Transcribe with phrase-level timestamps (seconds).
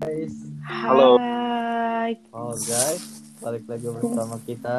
[0.00, 0.34] guys.
[0.62, 1.16] Halo.
[1.18, 2.18] Hai.
[2.32, 3.02] Oh guys,
[3.38, 4.78] balik lagi bersama kita.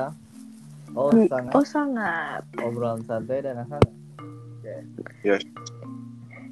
[0.92, 2.42] Oh Hmm, sangat Oh sangat.
[2.60, 3.84] obrolan santai dan hangat.
[4.20, 4.76] Oke.
[5.24, 5.42] Yes.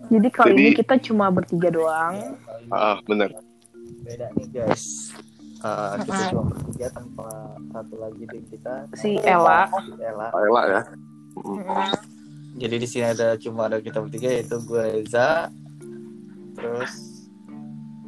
[0.09, 2.39] Jadi kali Jadi- ini kita cuma bertiga doang.
[2.71, 3.29] Ah, benar.
[4.09, 5.13] Beda nih guys.
[5.61, 7.29] Uh, kita cuma bertiga tanpa
[7.69, 8.89] satu lagi di kita.
[8.97, 9.69] Si Ella.
[9.69, 10.27] Si Ella.
[10.33, 10.81] Ella ya.
[12.57, 15.53] Jadi di sini ada cuma ada kita bertiga yaitu gue Eza,
[16.57, 17.21] terus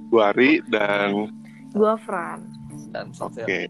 [0.09, 1.29] Guari dan
[1.71, 2.43] Gua Fran.
[2.91, 3.31] dan oke.
[3.31, 3.69] Sofia.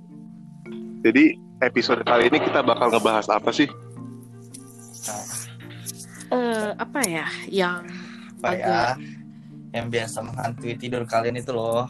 [1.06, 3.70] Jadi episode kali ini kita bakal ngebahas apa sih?
[5.06, 5.26] Nah,
[6.32, 7.84] Eh apa ya yang
[8.40, 8.64] apa ya?
[8.64, 8.92] agak
[9.72, 11.88] Yang biasa menghantui tidur kalian itu loh.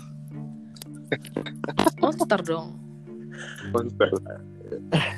[1.99, 2.67] Monster dong?
[3.71, 4.09] Monster.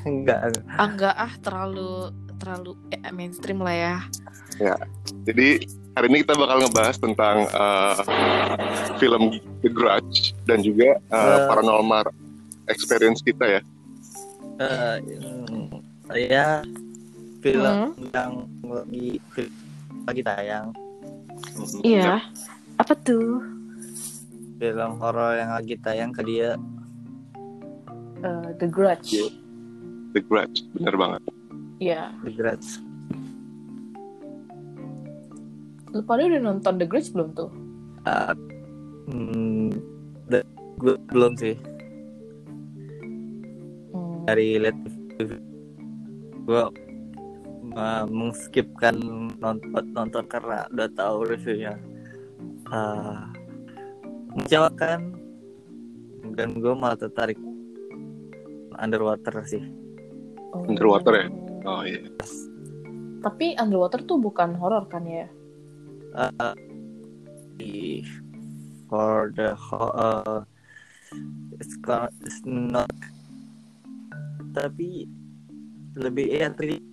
[0.04, 0.40] Enggak.
[0.70, 3.96] Ah, enggak ah terlalu terlalu eh, mainstream lah ya.
[5.24, 7.96] Jadi hari ini kita bakal ngebahas tentang eh,
[8.98, 9.24] film
[9.62, 11.46] The Grudge dan juga eh, Eh.
[11.48, 12.10] paranormal
[12.68, 13.62] experience kita ya.
[14.60, 15.68] Eh, mm,
[16.08, 16.62] saya
[17.42, 17.92] film Hmm.
[18.14, 18.32] yang
[18.64, 19.20] lagi
[20.06, 20.68] lagi tayang
[21.84, 22.24] Iya.
[22.80, 23.42] Apa tuh?
[24.64, 26.56] Film horor yang lagi tayang ke dia
[28.24, 29.12] Eh, The Grudge.
[29.12, 29.28] Iya.
[30.16, 31.22] The Grudge, bener banget.
[31.84, 32.16] Iya.
[32.24, 32.80] The Grudge.
[35.92, 37.52] Lu pada udah nonton The Grudge belum tuh?
[38.08, 38.32] Ah,
[39.12, 39.76] hmm,
[40.32, 40.48] the-
[40.80, 41.60] gue belum sih
[43.92, 44.24] Hmm.
[44.24, 44.76] dari lihat
[46.48, 46.64] gue
[47.76, 48.96] uh, mengskipkan
[49.36, 51.76] nonton nonton karena udah tahu reviewnya
[52.72, 53.28] uh,
[54.34, 55.00] mengecewakan
[56.34, 57.38] dan gue malah tertarik
[58.76, 59.64] underwater sih
[60.54, 60.70] Oh.
[60.70, 61.28] Underwater ya?
[61.66, 61.98] Oh iya.
[63.26, 65.26] Tapi Underwater tuh bukan horor kan ya?
[66.14, 66.54] uh,
[67.58, 68.06] di-
[68.86, 70.46] for the ho- uh,
[71.58, 71.74] it's,
[72.22, 72.86] it's not
[74.54, 75.10] tapi
[75.98, 76.86] lebih ya tri-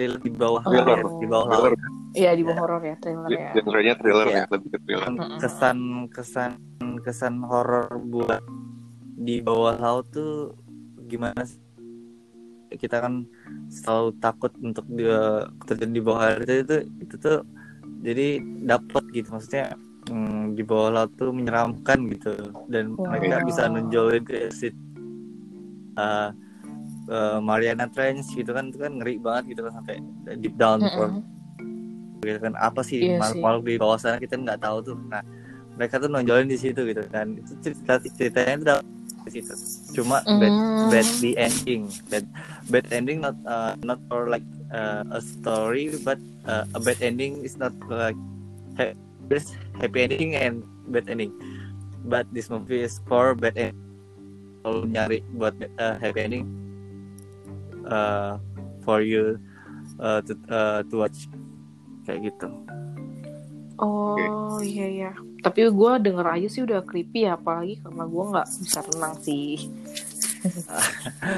[0.00, 1.04] lebih bawah Thriller.
[1.20, 2.16] di bawah Thriller, laut.
[2.16, 3.52] Iya di bawah horor ya trailer ya.
[3.52, 4.36] genrenya thriller Iya.
[4.40, 5.12] ya, lebih ke thriller.
[5.44, 5.78] Kesan
[6.08, 6.50] kesan
[7.04, 8.40] kesan horor buat
[9.14, 10.56] di bawah laut tuh
[11.06, 11.60] gimana sih?
[12.74, 13.28] Kita kan
[13.70, 16.76] selalu takut untuk dia terjadi di bawah air itu itu,
[17.06, 17.38] itu tuh
[18.02, 19.30] jadi dapat gitu.
[19.30, 19.78] Maksudnya
[20.10, 22.34] hmm, di bawah laut tuh menyeramkan gitu
[22.66, 23.14] dan Wow.
[23.14, 24.74] mereka bisa nonjolin ke exit
[25.96, 26.34] uh,
[27.08, 30.02] uh, Mariana Trench gitu kan itu kan ngeri banget gitu kan sampai
[30.42, 31.22] deep down for Mm-mm.
[32.26, 32.58] gitu kan.
[32.58, 34.98] Apa sih Iya makhluk di bawah sana kita nggak tahu tuh.
[35.08, 35.22] Nah
[35.74, 37.02] mereka tuh nonjolin di situ gitu.
[37.10, 38.84] Kan itu cerita ceritanya itu dapat
[39.24, 39.54] di situ.
[40.00, 40.90] Cuma bad Mm.
[40.90, 41.82] bad the ending.
[42.10, 42.24] Bad
[42.70, 47.42] bad ending not uh, not for like uh, a story but uh, a bad ending
[47.42, 48.18] is not like
[48.78, 48.96] ha-
[49.30, 51.32] there's happy ending and bad ending.
[52.04, 53.80] But this movie is for bad ending
[54.64, 56.44] kalau nyari buat uh, happy ending
[57.84, 58.40] uh,
[58.84, 59.36] for you
[60.00, 61.28] uh, to uh, to watch.
[62.04, 62.48] Kayak gitu.
[63.80, 65.10] Oh iya iya.
[65.44, 69.68] Tapi gue denger aja sih udah creepy ya, apalagi karena gue nggak bisa renang sih.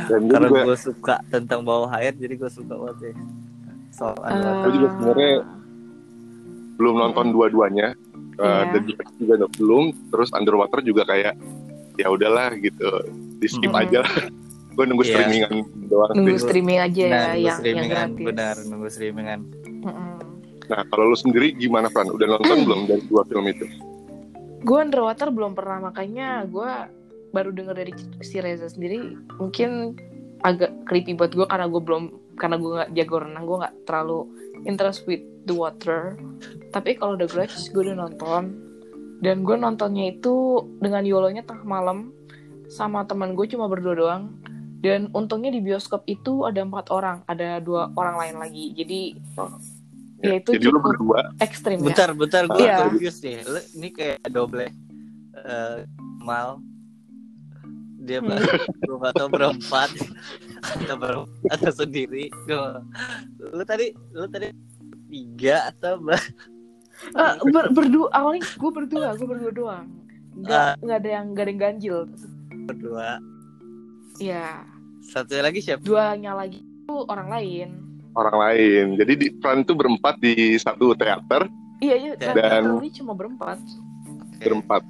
[0.07, 3.15] Dan gue karena gue suka tentang bawah air jadi gue suka banget ya
[3.91, 4.69] soal underwater.
[4.71, 5.33] juga sebenarnya
[6.77, 7.89] belum nonton dua-duanya.
[8.37, 8.77] Eh, Iya.
[8.77, 8.79] The
[9.17, 9.85] juga belum.
[10.13, 11.35] Terus Underwater juga kayak
[11.97, 12.85] ya udahlah gitu,
[13.41, 13.83] di skip Mm-mm.
[13.83, 14.05] aja.
[14.77, 15.13] gue nunggu Iya.
[15.17, 15.53] streamingan
[15.89, 16.45] doang nunggu sih.
[16.45, 18.27] streaming aja ya nah, nunggu yang yang streamingan gratis.
[18.29, 19.41] benar nunggu streamingan
[19.81, 20.13] Mm-mm.
[20.69, 22.13] Nah kalau lu sendiri gimana Fran?
[22.13, 23.65] Udah nonton belum dari dua film itu?
[24.67, 26.71] Gue underwater belum pernah makanya gue
[27.31, 29.95] baru denger dari si Reza sendiri mungkin
[30.43, 32.05] agak creepy buat gue karena gue belum
[32.35, 34.27] karena gue nggak jago renang gue nggak terlalu
[34.67, 36.19] interest with the water.
[36.75, 38.67] Tapi kalau The Grudge gue udah nonton.
[39.23, 42.13] Dan gue nontonnya itu dengan yolonya tengah malam
[42.69, 44.37] sama teman gue cuma berdua doang.
[44.83, 48.65] Dan untungnya di bioskop itu ada empat orang ada dua orang lain lagi.
[48.77, 49.17] Jadi
[50.27, 51.21] Ya, itu Jadi lu berdua.
[51.39, 51.85] ekstrim ya.
[51.85, 52.77] Bentar bentar gue Iya.
[52.85, 53.37] confused nih.
[53.43, 55.77] Lu, ini kayak double eh
[56.21, 56.59] mal.
[57.99, 58.39] Dia Hmm.
[58.79, 59.91] gue gak tau berempat
[60.63, 62.31] atau berempat atau sendiri.
[63.41, 64.51] Lu tadi lu tadi
[65.07, 66.35] tiga atau ber-
[66.97, 69.87] Eh, ber- berdua awalnya gue berdua gue berdua doang.
[70.35, 70.75] Nggak Ah.
[70.79, 71.97] nggak ada yang nggak ada yang ganjil.
[72.65, 73.21] Berdua.
[74.17, 74.65] Ya
[75.03, 75.83] satu lagi siapa?
[75.83, 77.69] Duanya lagi itu orang lain
[78.17, 78.85] orang lain.
[78.97, 81.47] Jadi di Fran itu berempat di satu teater
[81.79, 83.61] iya iya Dan- dan cuma berempat
[84.41, 84.83] berempat.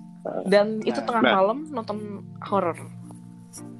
[0.46, 1.06] Dan itu Nah.
[1.06, 1.34] tengah Nah.
[1.34, 1.98] malam nonton
[2.42, 2.78] horor.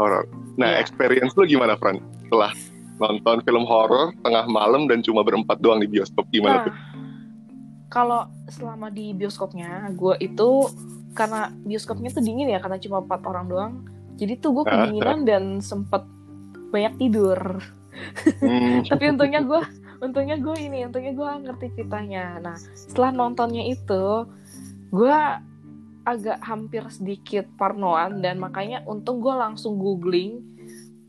[0.01, 0.25] horor.
[0.57, 0.81] Nah, Iya.
[0.81, 2.01] experience lu gimana, Fran?
[2.25, 2.49] Setelah
[2.97, 6.75] nonton film horor tengah malam dan cuma berempat doang di bioskop gimana Nah, tuh?
[7.87, 10.49] kalau selama di bioskopnya, gue itu
[11.13, 13.73] karena bioskopnya tuh dingin ya, karena cuma empat orang doang.
[14.17, 16.09] Jadi tuh gue kedinginan dan sempet
[16.73, 17.61] banyak tidur.
[18.41, 19.61] Hmm, Tapi untungnya gue,
[20.01, 22.39] untungnya gue ini, untungnya gue ngerti ceritanya.
[22.41, 24.29] Nah, setelah nontonnya itu,
[24.91, 25.17] gue
[26.07, 30.39] agak hampir sedikit parnoan dan makanya untung gue langsung googling.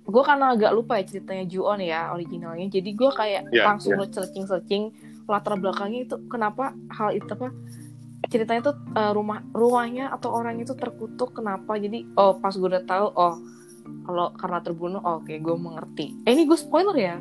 [0.08, 2.66] Gue karena agak lupa ya ceritanya Ju-on ya originalnya.
[2.72, 4.08] Jadi gue kayak Ya, langsung ya.
[4.10, 4.96] searching-searching
[5.28, 7.52] latar belakangnya itu kenapa hal itu apa
[8.28, 12.84] ceritanya tuh eh, rumah rumahnya atau orang itu terkutuk kenapa jadi oh pas gue udah
[12.84, 13.36] tahu oh
[14.04, 17.16] kalau karena terbunuh oh, oke gue mengerti eh ini gue spoiler ya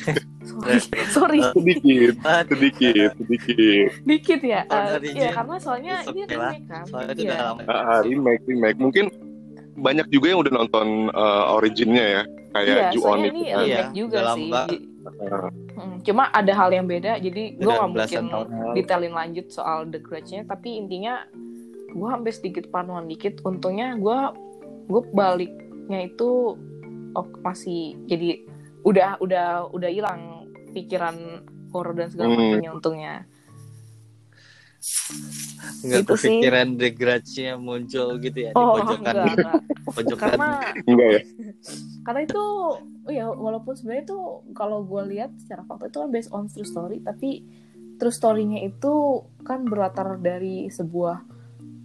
[0.40, 0.76] sorry
[1.14, 3.88] sorry sedikit, Ah, sedikit, sedikit.
[4.02, 6.50] dikit ya Eh, iya Jin, karena soalnya ini okay lah.
[6.50, 7.28] remake kan Soalnya itu Iya.
[7.28, 7.60] udah lama.
[7.62, 8.78] Ah, ah, remake, remake.
[8.78, 9.04] Mungkin
[9.76, 13.60] banyak juga yang udah nonton uh, originnya ya, kayak iya Ju-on soalnya itu ini kan.
[13.60, 14.62] remake juga udah sih lama.
[15.72, 20.44] Hmm, cuma ada hal yang beda jadi gue belasan mungkin detailin lanjut soal The Grudge-nya
[20.44, 21.24] tapi intinya
[21.88, 24.18] gue hampir sedikit panuan dikit untungnya gue
[24.90, 26.58] gue baliknya itu
[27.10, 28.42] oh masih jadi
[28.82, 32.38] udah udah udah hilang pikiran horor dan segala Hmm.
[32.50, 33.14] macamnya untungnya.
[35.84, 38.96] Nggak Gitu kepikiran The Grudge-nya muncul gitu ya di oh pojokan.
[38.96, 39.60] enggak enggak.
[39.86, 40.28] Pojokan.
[40.32, 40.50] Karena
[40.82, 41.20] enggak ya?
[42.00, 42.42] karena itu
[42.80, 44.18] oh ya walaupun sebenarnya itu
[44.50, 47.44] kalau gue lihat secara fakta itu kan based on true story tapi
[48.00, 48.94] true story-nya itu
[49.44, 51.20] kan berlatar dari sebuah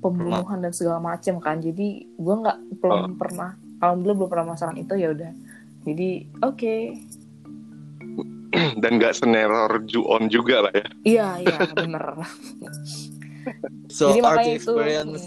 [0.05, 1.57] pembunuhan dan segala macam kan.
[1.57, 5.31] Jadi gue nggak belum pernah alhamdulillah belum pernah merasakan itu ya udah.
[5.81, 6.09] Jadi
[6.39, 6.75] oke.
[8.81, 10.87] Dan nggak seneror Ju-on juga lah ya.
[11.03, 12.05] iya iya bener.
[13.87, 15.25] So jadi art makanya itu experience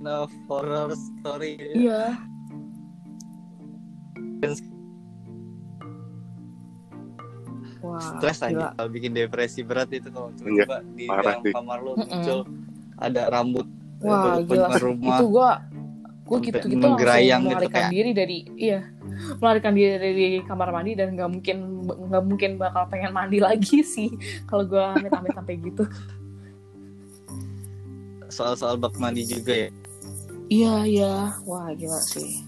[0.00, 0.16] no
[0.46, 2.16] horror story iya.
[7.80, 11.52] Wah stres aja kalau bikin depresi berat itu kalau Iya, coba di parah dalam sih.
[11.52, 12.04] kamar lu Mm-mm.
[12.06, 12.38] muncul
[13.00, 13.66] ada rambut
[14.00, 14.68] Wah eh, gila.
[14.68, 15.50] pojokan rumah itu gua
[16.22, 17.00] gua Sampai gitu gitu langsung
[17.42, 18.80] gitu, melarikan kayak- diri dari iya
[19.36, 24.08] melarikan diri dari kamar mandi dan nggak mungkin nggak mungkin bakal pengen mandi lagi sih
[24.46, 25.84] kalau gua amit-amit sampai gitu.
[28.30, 29.70] Soal-soal bak mandi juga ya?
[30.46, 31.14] Iya iya.
[31.42, 32.46] Wah gila sih.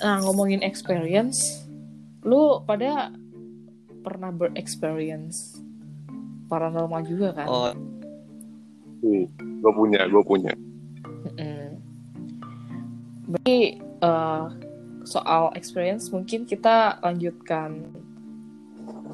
[0.00, 1.66] Nah ngomongin experience
[2.22, 3.10] lu pada
[4.00, 5.58] pernah berexperience
[6.46, 7.46] paranormal juga kan?
[7.46, 7.70] Oh
[9.00, 10.52] Gue punya, gue punya.
[11.26, 11.66] Mm-mm.
[13.30, 14.44] Berarti eh,
[15.04, 17.88] soal experience mungkin kita lanjutkan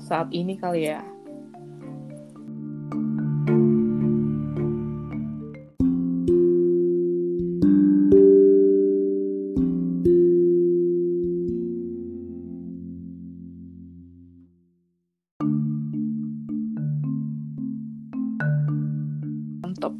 [0.03, 1.03] saat ini kali ya.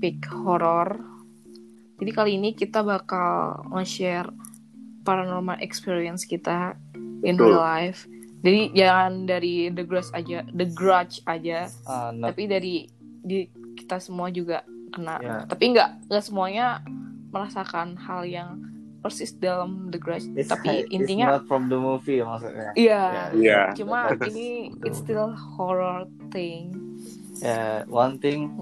[0.07, 1.03] Topik horor
[1.99, 4.31] Jadi kali ini kita bakal nge-share
[5.03, 6.79] paranormal experience kita
[7.27, 7.57] in Betul.
[7.57, 8.05] real life.
[8.45, 13.97] Jadi jangan dari The Grudge aja, The Grudge aja, ah, not- tapi dari di kita
[13.99, 14.61] semua juga
[14.93, 15.17] kena.
[15.19, 15.37] Ya.
[15.49, 16.85] Tapi nggak nggak semuanya
[17.33, 18.61] merasakan hal yang
[19.01, 20.29] persis dalam The Grudge.
[20.37, 23.33] it's- tapi it's intinya not from the movie maksudnya iya.
[23.33, 23.73] Iya.
[23.73, 26.77] Cuma ini it's still horror thing.
[27.41, 28.53] ya one thing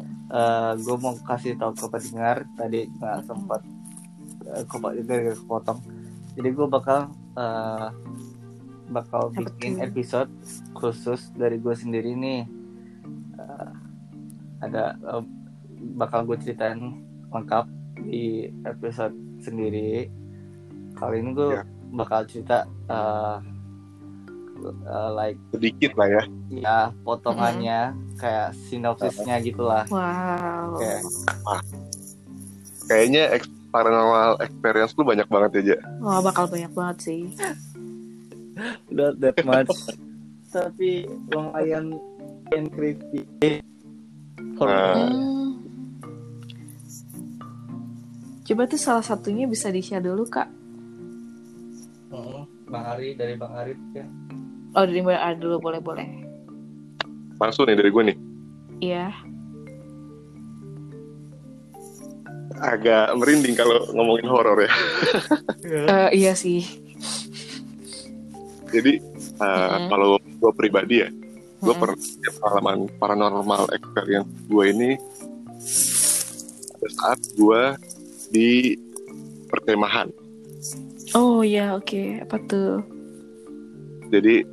[0.74, 3.62] gue mau kasih tahu ke pendengar tadi nggak sempat
[4.50, 4.64] uh,
[5.06, 5.78] gara kepotong.
[6.34, 7.88] Jadi gue bakal eh,
[8.90, 10.30] bakal Apa bikin episode
[10.74, 12.42] khusus dari gue sendiri nih.
[13.38, 13.72] Eh,
[14.62, 15.24] ada eh,
[15.94, 16.98] bakal gue ceritain
[17.30, 17.66] lengkap
[18.02, 20.10] di episode sendiri.
[20.94, 21.62] Kali ini gue Ya.
[21.94, 23.38] bakal cerita eh,
[24.62, 26.22] eh, like Sedikit lah ya.
[26.48, 27.80] ya potongannya
[28.14, 30.78] kayak sinopsisnya gitulah Wow.
[30.78, 30.94] Oke.
[32.84, 35.78] Kayaknya ex- paranormal experience lu banyak banget ya, Ja.
[35.98, 37.22] Wah bakal banyak banget sih.
[38.88, 39.66] not that much
[40.54, 41.98] tapi lumayan
[42.50, 43.26] and creepy
[44.54, 44.94] Ah.
[44.94, 45.58] Hmm.
[48.44, 50.46] Coba tuh salah satunya bisa di-share dulu kak.
[52.06, 54.06] Hmm, Bang Ari dari Bang Arif ya
[54.74, 56.08] Oh dari Mbak A dulu boleh boleh.
[57.38, 58.16] Langsung nih dari gue nih.
[58.82, 59.06] Iya.
[62.58, 64.72] Agak merinding kalau ngomongin horor ya.
[65.64, 66.60] Eh, iya sih.
[68.68, 69.00] Jadi
[69.40, 69.88] uh, Mm-mm.
[69.88, 71.08] kalau gue pribadi ya,
[71.62, 71.80] gue Mm-mm.
[71.80, 74.90] pernah punya pengalaman paranormal experience gue ini
[76.68, 77.62] pada saat gue
[78.28, 78.50] di
[79.48, 80.12] perkemahan.
[81.16, 82.82] Oh ya oke apa tuh?
[84.12, 84.44] Jadi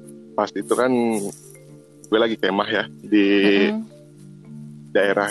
[0.42, 0.90] pas itu kan
[2.02, 3.26] gue lagi kemah ya di
[3.70, 3.86] Mm-mm.
[4.90, 5.30] daerah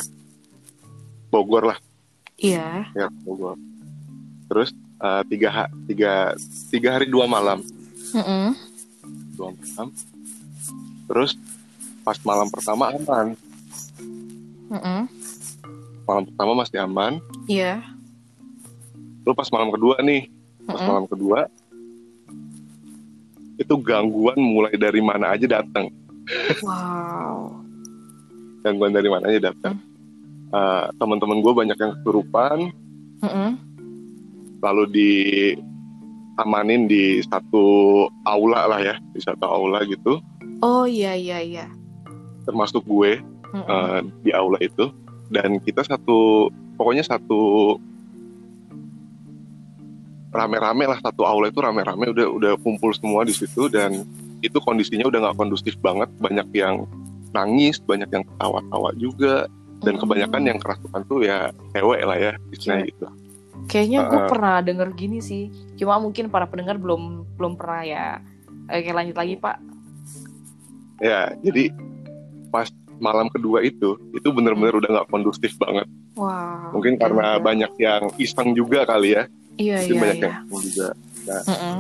[1.27, 1.79] Bogor lah,
[2.39, 2.87] Iya.
[2.95, 3.59] ya Bogor.
[4.47, 4.71] Terus
[5.03, 6.39] eh, tiga, ha- tiga,
[6.71, 7.59] tiga hari dua malam,
[8.15, 8.55] Mm-mm.
[9.35, 9.91] dua malam.
[11.11, 11.35] Terus
[12.07, 13.35] pas malam pertama aman,
[14.71, 15.01] Mm-mm.
[16.07, 17.19] malam pertama masih aman.
[17.51, 17.83] Iya.
[19.27, 20.31] Lalu pas malam kedua nih,
[20.71, 20.87] pas Mm-mm.
[20.87, 21.51] malam kedua
[23.61, 25.93] itu gangguan mulai dari mana aja datang,
[26.65, 27.61] Wow.
[28.65, 29.77] gangguan dari mana aja datang.
[30.51, 32.73] Eh, teman-teman gue banyak yang kesurupan,
[33.21, 33.51] Mm-mm.
[34.65, 37.65] lalu diamanin di satu
[38.25, 40.19] aula lah ya, di satu aula gitu,
[40.65, 41.67] Oh iya iya iya.
[42.49, 43.21] termasuk gue
[43.53, 43.69] Mm-mm.
[43.69, 44.89] eh, di aula itu,
[45.31, 47.77] dan kita satu, pokoknya satu
[50.31, 54.07] rame-rame lah satu aula itu rame-rame udah udah kumpul semua di situ dan
[54.41, 56.89] itu kondisinya udah nggak kondusif banget, banyak yang
[57.37, 59.47] nangis, banyak yang ketawa-tawa juga,
[59.85, 60.01] dan Mm.
[60.01, 63.07] kebanyakan yang kerasukan tuh ya cewek lah ya, istilahnya gitu.
[63.69, 65.53] Kayaknya gue pernah denger gini sih.
[65.77, 68.07] Cuma mungkin para pendengar belum belum pernah ya.
[68.67, 69.61] Oke lanjut lagi pak.
[71.01, 71.73] Ya, jadi
[72.49, 72.69] pas
[73.01, 75.89] malam kedua itu, itu bener-bener udah nggak kondusif banget.
[76.17, 76.77] Wow.
[76.77, 77.45] Mungkin karena Gila.
[77.45, 79.25] banyak yang iseng juga kali ya.
[79.61, 80.33] Iya Mungkin iya banyak iya.
[80.33, 80.89] yang juga.
[81.45, 81.77] Mm-mm.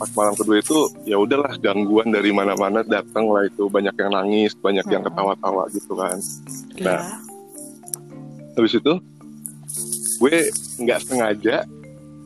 [0.00, 4.58] Pas malam kedua itu, ya udahlah gangguan dari mana-mana datang lah itu banyak yang nangis,
[4.58, 5.14] banyak yang Mm-mm.
[5.14, 6.18] ketawa-tawa gitu kan.
[6.74, 6.98] Gila.
[8.58, 8.92] Habis itu,
[10.18, 10.36] gue
[10.82, 11.62] nggak sengaja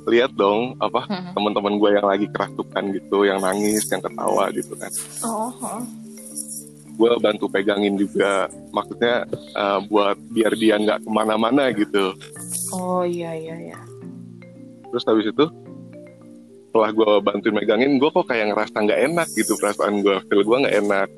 [0.09, 1.33] lihat dong apa Mm-mm.
[1.37, 4.91] teman-teman gue yang lagi kerasukan gitu, yang nangis, yang ketawa gitu kan.
[5.21, 5.53] Oh.
[5.61, 5.83] oh.
[6.95, 12.14] Gue bantu pegangin juga, maksudnya eh, buat biar dia nggak ke mana-mana gitu.
[12.75, 13.78] Oh iya iya iya.
[14.90, 15.45] terus habis itu
[16.69, 20.57] setelah gue bantuin megangin gue kok kayak ngerasa nggak enak gitu perasaan gue feel gue
[20.59, 21.09] nggak enak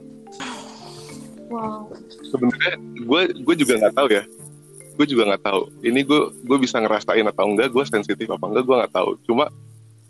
[1.47, 1.87] Wow.
[2.27, 2.75] sebenarnya
[3.07, 4.25] gue gue juga nggak tahu ya
[4.97, 8.65] gue juga nggak tahu ini gue gue bisa ngerasain atau enggak gue sensitif apa enggak
[8.67, 9.47] gue nggak tahu cuma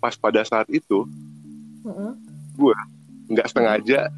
[0.00, 1.04] pas pada saat itu
[1.84, 2.16] Mm-mm.
[3.28, 4.08] nggak sengaja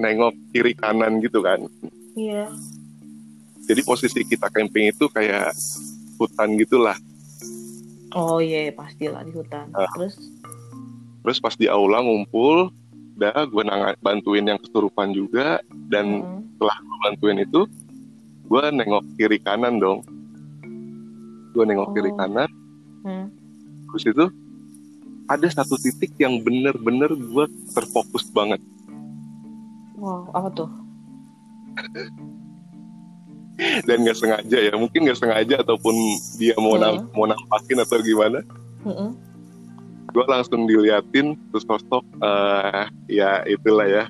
[0.00, 1.60] nengok kiri kanan gitu kan
[2.16, 2.48] Iya.
[3.68, 5.52] jadi posisi kita camping itu kayak
[6.22, 6.96] hutan gitulah
[8.12, 9.72] Oh iya iya, pastilah di hutan.
[9.72, 9.88] Ah.
[9.90, 10.20] Terus.
[11.22, 12.68] terus pas di aula ngumpul
[13.14, 16.40] udah gue nang- bantuin yang kesurupan juga dan Mm-mm.
[16.52, 17.60] setelah gue bantuin itu
[18.44, 20.02] gue nengok kiri kanan dong
[21.52, 22.16] gue nengok kiri Oh.
[22.16, 22.50] kanan
[23.00, 23.26] Hmm.
[23.88, 24.24] terus itu
[25.24, 28.58] ada satu titik yang bener-bener gue terfokus banget
[29.94, 30.70] Wow apa tuh?
[33.88, 35.94] dan nggak sengaja ya mungkin nggak sengaja ataupun
[36.36, 38.40] dia mau nam- mau nampakin atau gimana
[38.82, 39.10] Mm-mm.
[40.12, 44.04] gue langsung diliatin terus sosok eh, ya itulah ya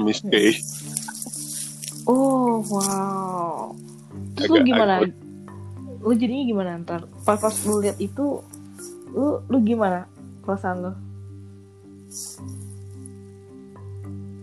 [0.00, 0.58] Miss K
[2.04, 3.72] Oh wow.
[4.36, 5.00] Terus lu gimana?
[6.04, 7.08] Lu jadinya gimana ntar?
[7.24, 8.44] Pas pas lu lihat itu,
[9.08, 10.04] lu lu gimana
[10.44, 10.92] perasaan lu?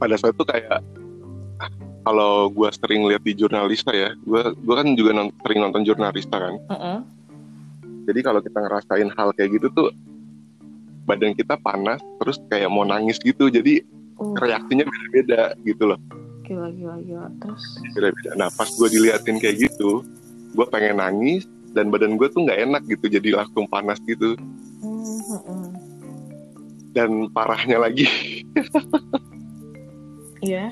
[0.01, 0.81] pada saat itu kayak
[2.01, 6.37] kalau gue sering lihat di jurnalista ya gue gue kan juga non- sering nonton jurnalista
[6.37, 6.97] kan Heeh.
[8.01, 9.89] Jadi kalau kita ngerasain hal kayak gitu tuh
[11.03, 13.47] badan kita panas terus kayak mau nangis gitu.
[13.47, 15.97] Jadi Oh, reaksinya beda-beda gitu loh.
[16.43, 17.25] gila gila gila.
[17.37, 17.63] Terus.
[17.91, 18.29] Beda-beda.
[18.35, 20.05] Nah pas gue diliatin kayak gitu,
[20.51, 23.05] gue pengen nangis dan badan gue tuh nggak enak gitu.
[23.07, 24.37] Jadi langsung panas gitu.
[24.77, 25.65] Hmm, heeh.
[26.91, 28.05] Dan parahnya lagi
[30.43, 30.69] Iya.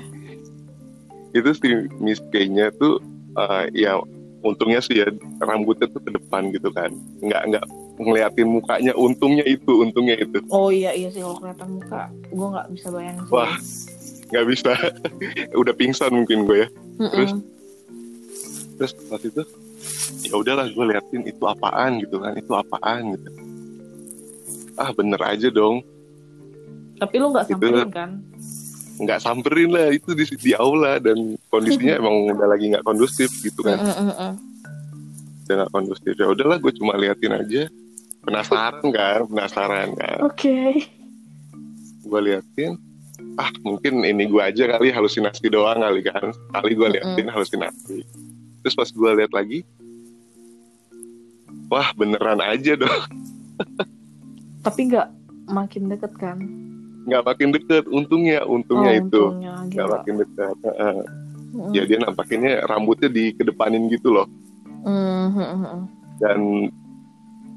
[1.35, 1.69] Itu si
[2.01, 2.97] Miss K-nya tuh
[3.37, 3.99] eh, ya
[4.39, 5.07] untungnya sih ya
[5.43, 6.89] rambutnya tuh ke depan gitu kan.
[7.19, 7.65] Nggak nggak
[7.99, 8.93] ngeliatin mukanya.
[8.95, 10.39] Untungnya itu, untungnya itu.
[10.49, 13.23] Oh iya iya sih kalau kelihatan muka, gue nggak bisa bayangin.
[13.27, 13.33] sih.
[13.35, 13.53] Wah.
[14.29, 14.71] Nggak bisa.
[15.61, 16.69] Udah pingsan mungkin gue ya.
[16.99, 17.11] Mm-mm.
[17.15, 17.31] terus
[18.75, 19.43] terus pas itu
[20.27, 23.29] ya udahlah gue liatin itu apaan gitu kan itu apaan gitu
[24.75, 25.79] ah bener aja dong
[26.99, 28.19] Tapi lu nggak samperin kan?
[28.99, 33.63] Nggak samperin lah itu di, di aula dan kondisinya emang udah lagi nggak kondusif gitu
[33.63, 33.79] kan.
[35.47, 36.13] Udah nggak kondusif.
[36.19, 37.71] Ya udahlah gue cuma liatin aja.
[38.19, 40.19] Penasaran kan penasaran kan.
[40.27, 40.83] Oke.
[42.09, 42.75] gue liatin.
[43.37, 46.35] Ah mungkin ini gue aja kali halusinasi doang kali kan.
[46.51, 48.03] Kali gue liatin halusinasi.
[48.59, 49.63] Terus pas gue liat lagi
[51.69, 53.03] wah beneran aja dong.
[54.65, 55.07] Tapi nggak
[55.47, 56.37] makin deket kan?
[57.09, 59.23] Nggak makin deket untungnya untungnya oh, itu
[59.73, 59.95] nggak gila.
[59.97, 60.95] makin dekat Heeh.
[61.49, 61.73] Mm-mm.
[61.73, 64.27] ya dia nampakinnya rambutnya di kedepanin gitu loh
[64.85, 65.89] hmm.
[66.21, 66.69] dan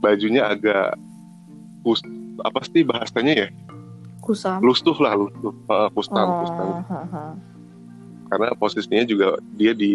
[0.00, 0.96] bajunya agak
[1.84, 2.00] kus
[2.40, 3.48] apa sih bahasanya ya
[4.24, 4.64] Kusam.
[4.64, 7.32] lustuh lah lustuh uh, kustam Oh, hmm, hmm.
[8.32, 9.94] karena posisinya juga dia di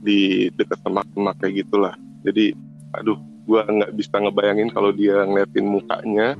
[0.00, 2.56] di dekat semak-semak kayak gitulah jadi
[2.96, 6.34] aduh gua nggak bisa ngebayangin kalau dia ngeliatin mukanya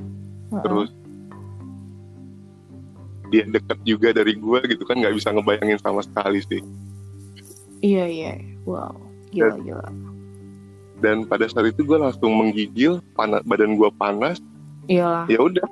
[0.47, 0.89] Hmm, terus
[3.27, 6.61] dia deket juga dari gua gitu kan nggak bisa ngebayangin sama sekali sih
[7.79, 8.33] Iya iya.
[8.63, 8.97] Wow.
[9.29, 9.87] Gila gila.
[10.97, 14.41] dan pada saat itu gua langsung menggigil panas badan gua panas
[14.85, 15.27] Iyalah.
[15.27, 15.67] ya udah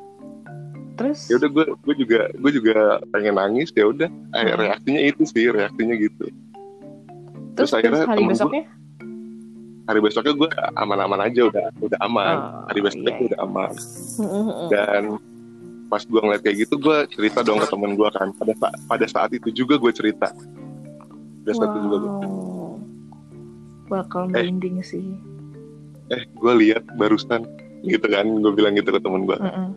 [0.96, 1.28] Terus?
[1.28, 2.76] ya udah gue gue juga gue juga
[3.10, 4.56] pengen nangis ya udah Eh, Hmm.
[4.56, 6.32] reaksinya itu sih reaksinya gitu
[7.52, 8.64] terus, terus akhirnya terus hari temen gua- besoknya?
[9.86, 13.72] hari besoknya gue aman-aman aja udah udah aman Oh, hari besoknya iya, gue udah aman
[14.68, 15.04] dan
[15.86, 19.06] pas gue ngeliat kayak gitu gue cerita dong ke temen gue kan pada saat pada
[19.06, 20.28] saat itu juga gue cerita
[21.42, 22.44] pada saat itu juga gua, Wow.
[23.86, 24.42] Bakal Eh.
[24.42, 25.14] merinding sih.
[26.08, 27.44] eh gue lihat barusan
[27.84, 29.68] gitu kan gue bilang gitu ke temen gue Mm-mm.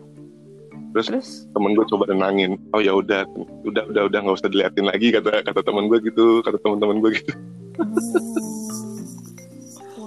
[0.89, 1.05] Terus?
[1.07, 1.27] Terus?
[1.51, 3.23] temen gue coba nenangin oh ya udah
[3.63, 7.09] udah udah udah nggak usah diliatin lagi kata kata temen gue gitu kata teman-teman gue
[7.15, 7.31] gitu
[7.79, 7.95] Hmm.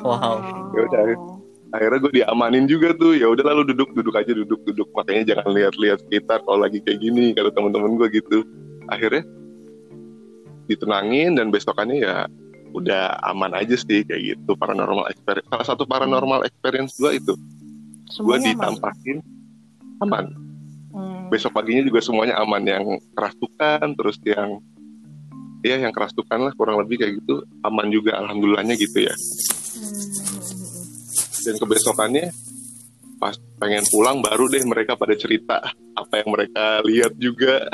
[0.02, 0.37] Wow.
[0.73, 1.02] Ya udah.
[1.73, 3.17] Akhirnya gue diamanin juga tuh.
[3.17, 4.88] Ya udah lalu duduk duduk aja duduk duduk.
[4.93, 8.45] Makanya jangan lihat-lihat sekitar kalau lagi kayak gini kata teman-teman gue gitu.
[8.93, 9.25] Akhirnya
[10.69, 12.17] ditenangin dan besokannya ya
[12.73, 14.52] udah aman aja sih kayak gitu.
[14.57, 17.35] Paranormal experience salah satu paranormal experience gue itu.
[17.37, 18.52] Gue Semuanya aman.
[18.52, 19.19] ditampakin
[20.05, 20.26] aman.
[20.93, 21.33] Hmm.
[21.33, 22.61] besok paginya juga semuanya aman.
[22.69, 24.61] Yang kerasukan terus yang
[25.64, 29.14] ya yang kerasukan lah kurang lebih kayak gitu aman juga alhamdulillahnya gitu ya.
[31.43, 32.31] Dan kebesokannya
[33.19, 35.63] pas pengen pulang baru deh mereka pada cerita
[35.95, 37.67] apa yang mereka lihat juga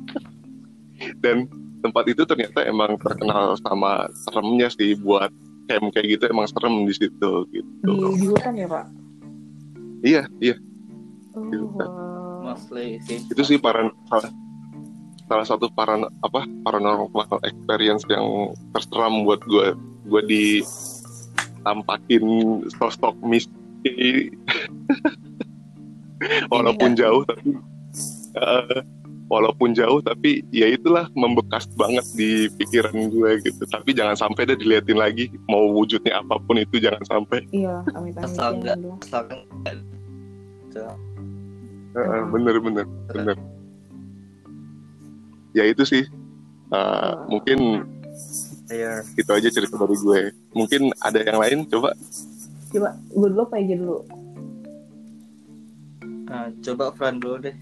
[1.22, 1.44] dan
[1.84, 5.28] tempat itu ternyata emang terkenal sama seremnya sih buat
[5.68, 8.86] camp kayak gitu emang serem di situ gitu Di, di hutan ya pak?
[10.02, 10.56] iya iya
[11.36, 11.84] Oh, Di hutan.
[11.84, 12.48] wow.
[12.48, 14.32] mostly sih itu sih para salah,
[15.28, 17.12] salah satu para apa paranormal
[17.44, 18.24] experience yang
[18.72, 19.76] terseram buat gue
[20.08, 20.22] gue
[21.66, 22.22] ditampakin
[22.70, 24.30] sosok misteri
[26.54, 27.50] walaupun nggak- jauh tapi
[28.38, 28.78] eh,
[29.26, 33.66] walaupun jauh tapi ya itulah membekas banget di pikiran gue gitu.
[33.66, 37.42] Tapi jangan sampai deh diliatin lagi mau wujudnya apa pun itu jangan sampai.
[37.50, 38.30] Iya, amit amit.
[38.30, 38.98] Asal yang nggak- bilang.
[39.02, 39.94] asalkan nggak-
[40.76, 40.86] Eh,
[41.96, 42.28] eh, Hmm.
[42.30, 43.36] bener bener bener.
[45.50, 46.04] Ya itu sih.
[46.68, 47.82] Eh, mungkin
[48.66, 49.06] Ayo.
[49.14, 51.94] itu aja cerita dari gue mungkin ada yang lain coba
[52.66, 53.98] Coba, gue dulu apa aja dulu?
[56.26, 57.56] Ah, coba Fran dulu deh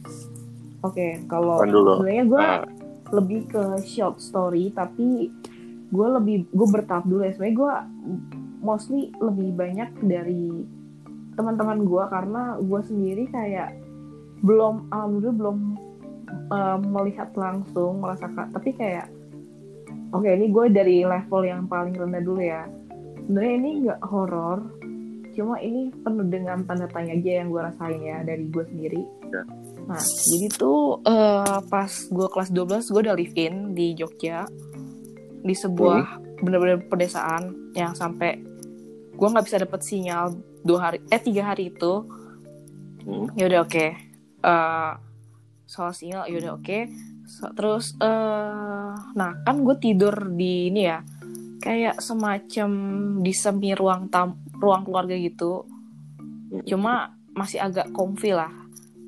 [0.80, 1.92] Oke, kalau Fran dulu.
[1.96, 2.64] sebenarnya gue Ah,
[3.10, 5.28] lebih ke short story, tapi
[5.88, 7.32] gue lebih gue bertahap dulu ya.
[7.32, 7.72] Sebenarnya gue
[8.60, 10.64] mostly lebih banyak dari
[11.34, 13.76] teman-teman gue karena gue sendiri kayak
[14.40, 15.58] belum alhamdulillah belum
[16.50, 19.08] eh, melihat langsung merasakan tapi kayak
[20.14, 22.64] oke ini gue dari level yang paling rendah dulu ya.
[23.26, 24.58] Sebenarnya ini nggak horor
[25.34, 29.02] cuma ini penuh dengan tanda tanya aja yang gue rasain ya dari gue sendiri.
[29.34, 29.42] Ya.
[29.90, 29.98] nah
[30.30, 34.46] jadi tuh eh, pas gue kelas 12 gue udah live in di Jogja
[35.42, 38.38] di sebuah bener-bener pedesaan yang sampai
[39.10, 42.06] gue nggak bisa dapet sinyal dua hari eh tiga hari itu.
[43.04, 43.86] Hmm, ya udah oke.
[44.40, 44.92] Eh,
[45.66, 46.78] soal sinyal ya udah oke.
[46.88, 47.13] So-
[47.54, 51.00] terus eh nah kan gue tidur di ini ya.
[51.58, 52.70] Kayak semacam
[53.20, 55.64] di semi ruang tam ruang keluarga gitu.
[56.64, 58.52] Cuma masih agak comfy lah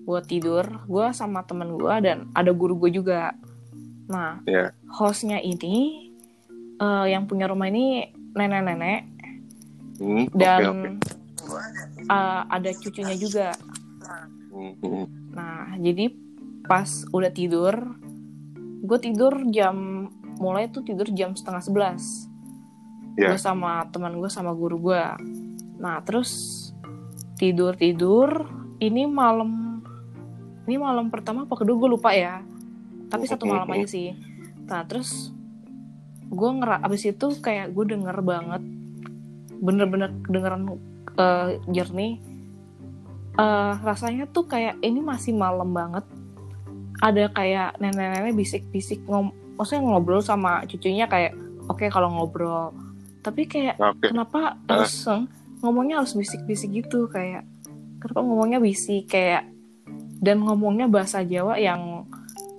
[0.03, 0.65] buat tidur.
[0.85, 3.37] Gue sama temen gue dan ada guru gue juga.
[4.09, 4.73] Nah Ya.
[4.89, 6.09] hostnya ini
[6.77, 9.01] eh, yang punya rumah ini nenek-nenek.
[9.97, 10.89] Hmm, dan oke.
[12.07, 13.53] eh, ada cucunya juga.
[14.53, 16.09] Hmm, hmm, Nah, jadi
[16.65, 17.77] pas udah tidur,
[18.87, 20.07] gue tidur jam
[20.38, 22.31] mulai tuh tidur jam setengah sebelas.
[23.18, 23.35] Ya.
[23.35, 25.05] Gue sama teman gue sama guru gue.
[25.83, 26.70] Nah, terus
[27.37, 28.46] tidur tidur.
[28.77, 29.81] Ini malam,
[30.68, 32.44] ini malam pertama apa kedua gue lupa ya.
[33.09, 34.12] Tapi satu malam aja sih.
[34.68, 35.33] Nah, terus
[36.29, 38.62] gue ngera abis itu kayak gue denger banget,
[39.62, 40.77] bener-bener kedengeran
[41.16, 42.18] eh, jernih
[43.37, 46.05] eh rasanya tuh kayak ini masih malam banget.
[47.02, 51.37] Ada kayak nenek-nenek bisik-bisik ngom maksudnya ngobrol sama cucunya kayak
[51.68, 52.72] oke kalau ngobrol.
[53.20, 55.22] Tapi kayak oke kenapa harus eh,
[55.64, 57.44] ngomongnya harus bisik-bisik gitu kayak
[58.00, 59.48] kenapa ngomongnya bisik kayak
[60.20, 62.09] dan ngomongnya bahasa Jawa yang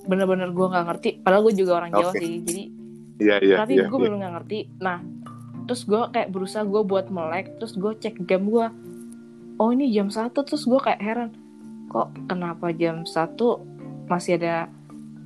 [0.08, 2.20] bener-bener gue nggak ngerti padahal gue juga orang Jawa Oke.
[2.24, 2.64] sih jadi
[3.20, 4.06] iya iya tapi iya gue iya.
[4.08, 5.00] belum nggak ngerti nah
[5.68, 8.68] terus gue kayak berusaha gue buat melek terus gue cek jam gue
[9.60, 11.32] oh ini jam satu terus gue kayak heran
[11.92, 13.60] kok kenapa jam satu
[14.08, 14.72] masih ada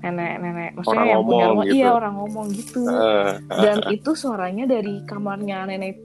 [0.01, 1.75] nenek-nenek maksudnya Orang yang punya ngomong rumah gitu.
[1.77, 5.95] iya orang ngomong gitu Eh, dan itu suaranya dari kamarnya nenek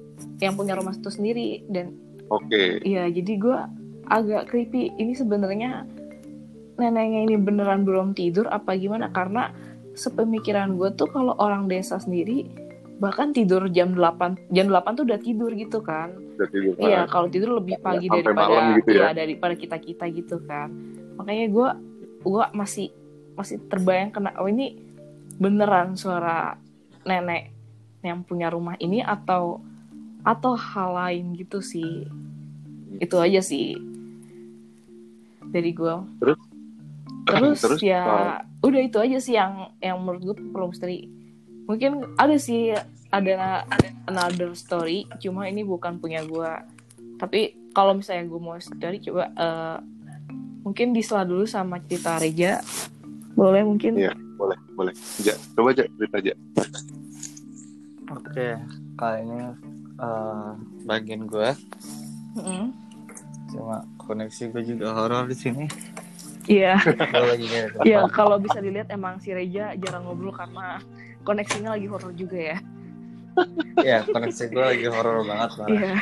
[0.40, 2.82] yang punya rumah itu sendiri dan Oke.
[2.82, 3.58] Iya, jadi gue
[4.10, 4.90] agak creepy.
[4.98, 5.86] Ini sebenarnya
[6.76, 9.14] neneknya ini beneran belum tidur apa gimana?
[9.14, 9.54] Karena
[9.94, 12.44] sepemikiran gue tuh kalau orang desa sendiri
[12.96, 16.16] bahkan tidur jam 8 jam 8 tuh udah tidur gitu kan.
[16.36, 16.74] Udah tidur.
[16.80, 18.98] Iya, kalau tidur lebih pagi Sampai daripada gitu ya?
[18.98, 20.68] iya, daripada kita-kita gitu kan.
[21.20, 21.68] Makanya gue
[22.26, 22.90] gua masih
[23.38, 24.74] masih terbayang kena oh ini
[25.38, 26.58] beneran suara
[27.06, 27.54] nenek
[28.02, 29.62] yang punya rumah ini atau
[30.26, 32.10] atau hal lain gitu sih.
[32.98, 33.78] Itu aja sih
[35.50, 36.38] dari gue Terus?
[37.26, 38.66] terus, Terus, ya wow.
[38.66, 41.10] udah itu aja sih yang yang menurut gue perlu misteri
[41.66, 42.70] mungkin ada sih
[43.10, 43.66] ada
[44.06, 46.50] another story cuma ini bukan punya gue
[47.18, 49.76] tapi kalau misalnya gue mau story coba eh,
[50.66, 52.58] mungkin disela dulu sama cerita Reja
[53.32, 54.12] boleh mungkin Iya.
[54.36, 54.92] Boleh, boleh.
[55.22, 56.32] Ja, coba aja cerita aja.
[58.12, 58.52] Oke,
[58.94, 59.38] kali ini
[59.96, 60.50] eh,
[60.84, 61.50] bagian gue
[62.36, 62.68] Mm-mm.
[63.48, 65.64] cuma koneksi gue juga horor di sini.
[66.46, 67.84] Iya, Gue lagi nyari tempat.
[67.88, 70.78] ya kalau bisa dilihat emang si Reja jarang ngobrol karena
[71.24, 72.58] koneksinya lagi horor juga ya.
[73.80, 75.50] Iya, koneksi gue lagi horor banget.
[75.66, 75.94] Iya.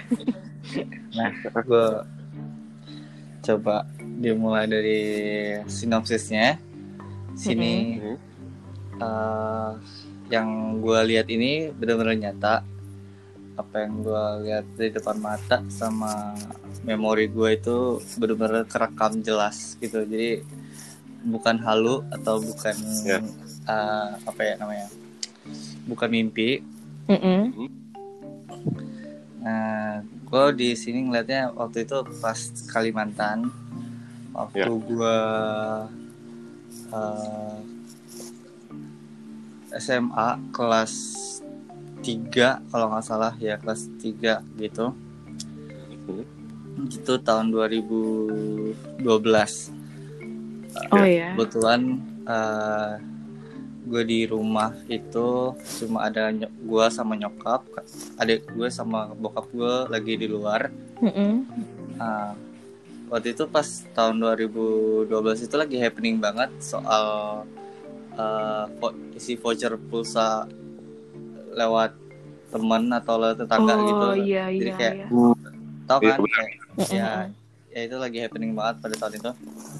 [1.14, 1.30] Nah,
[1.62, 1.86] gue
[3.40, 3.76] coba
[4.14, 5.00] dimulai dari
[5.66, 6.58] sinopsisnya.
[7.34, 8.16] Sini Mhm.
[8.94, 9.72] eh,
[10.30, 12.54] yang gue lihat ini benar-benar nyata.
[13.54, 16.34] Apa yang gue lihat di depan mata sama
[16.82, 20.02] memori gue itu benar-benar kerekam jelas gitu.
[20.06, 20.42] Jadi
[21.24, 23.18] bukan halu atau bukan Ya.
[23.66, 24.88] eh, apa ya namanya?
[25.84, 26.62] Bukan mimpi,
[27.04, 27.52] Mm-mm.
[29.44, 33.52] Nah, gue di sini ngeliatnya waktu itu pas Kalimantan,
[34.34, 34.66] waktu Ya.
[34.68, 35.18] gue
[36.92, 37.56] eh,
[39.74, 40.92] SMA kelas
[42.04, 44.92] 3 kalau nggak salah ya kelas 3 gitu.
[46.04, 46.24] Mhm.
[46.90, 49.72] Itu tahun 2012.
[50.90, 51.32] Oh ya.
[51.32, 52.02] Kebetulan
[53.84, 57.68] gue di rumah itu cuma ada gue sama nyokap,
[58.16, 60.72] adik gue sama bokap gue lagi di luar.
[61.04, 61.44] Mm-mm.
[62.00, 62.32] Nah,
[63.06, 67.04] waktu itu pas tahun 2012 itu lagi happening banget soal
[68.14, 70.46] eh, vo- isi voucher pulsa
[71.52, 71.94] lewat
[72.50, 74.06] teman atau lewat tetangga oh gitu.
[74.16, 75.08] iya Jadi iya kayak iya.
[75.84, 76.18] Tahu Iya, kan?
[76.24, 76.54] Kayak-
[76.90, 77.08] ya,
[77.68, 79.30] ya itu lagi happening banget pada tahun itu.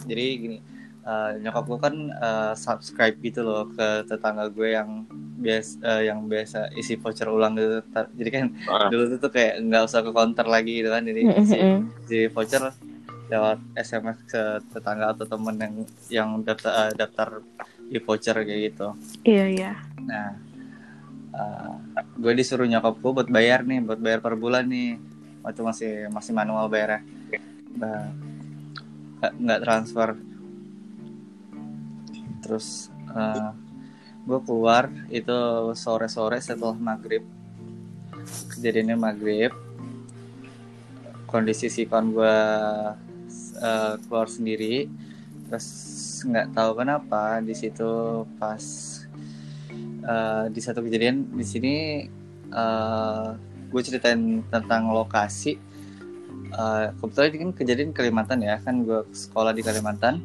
[0.04, 0.58] Jadi gini,
[1.02, 6.70] eh, nyokap gue kan eh, subscribe gitu loh ke tetangga gue yang biasa yang biasa
[6.74, 7.80] isi voucher ulang gitu.
[8.14, 11.02] Jadi kan Ah, dulu tuh kayak nggak usah ke counter lagi gitu kan.
[11.02, 11.78] Jadi isi Mm-mm.
[12.04, 12.62] di voucher
[13.32, 15.74] lewat SMS ke tetangga atau temen yang
[16.12, 17.28] yang daftar eh, daftar
[17.88, 18.88] di voucher kayak gitu.
[19.24, 19.72] Iya iya.
[20.04, 20.28] Nah,
[21.32, 21.72] eh,
[22.20, 25.00] gue disuruh nyokap gue buat bayar nih, buat bayar per bulan nih.
[25.44, 27.04] Waktu masih masih manual bayarnya.
[27.80, 28.12] Nah,
[29.20, 30.08] nggak- transfer.
[32.44, 33.50] Terus eh,
[34.24, 35.38] gue keluar itu
[35.76, 37.24] sore-sore setelah maghrib.
[38.52, 39.52] Kejadiannya maghrib.
[41.24, 42.36] Kondisi si kawan gue
[43.58, 44.88] eh, keluar sendiri.
[45.50, 45.68] Terus
[46.24, 48.64] nggak tahu kenapa di situ pas
[50.04, 51.74] eh, di satu kejadian di sini
[52.50, 53.28] eh,
[53.70, 55.74] gue ceritain tentang lokasi
[56.54, 60.22] Eh, kebetulan ini kan kejadian Kalimantan ya kan gue sekolah di Kalimantan.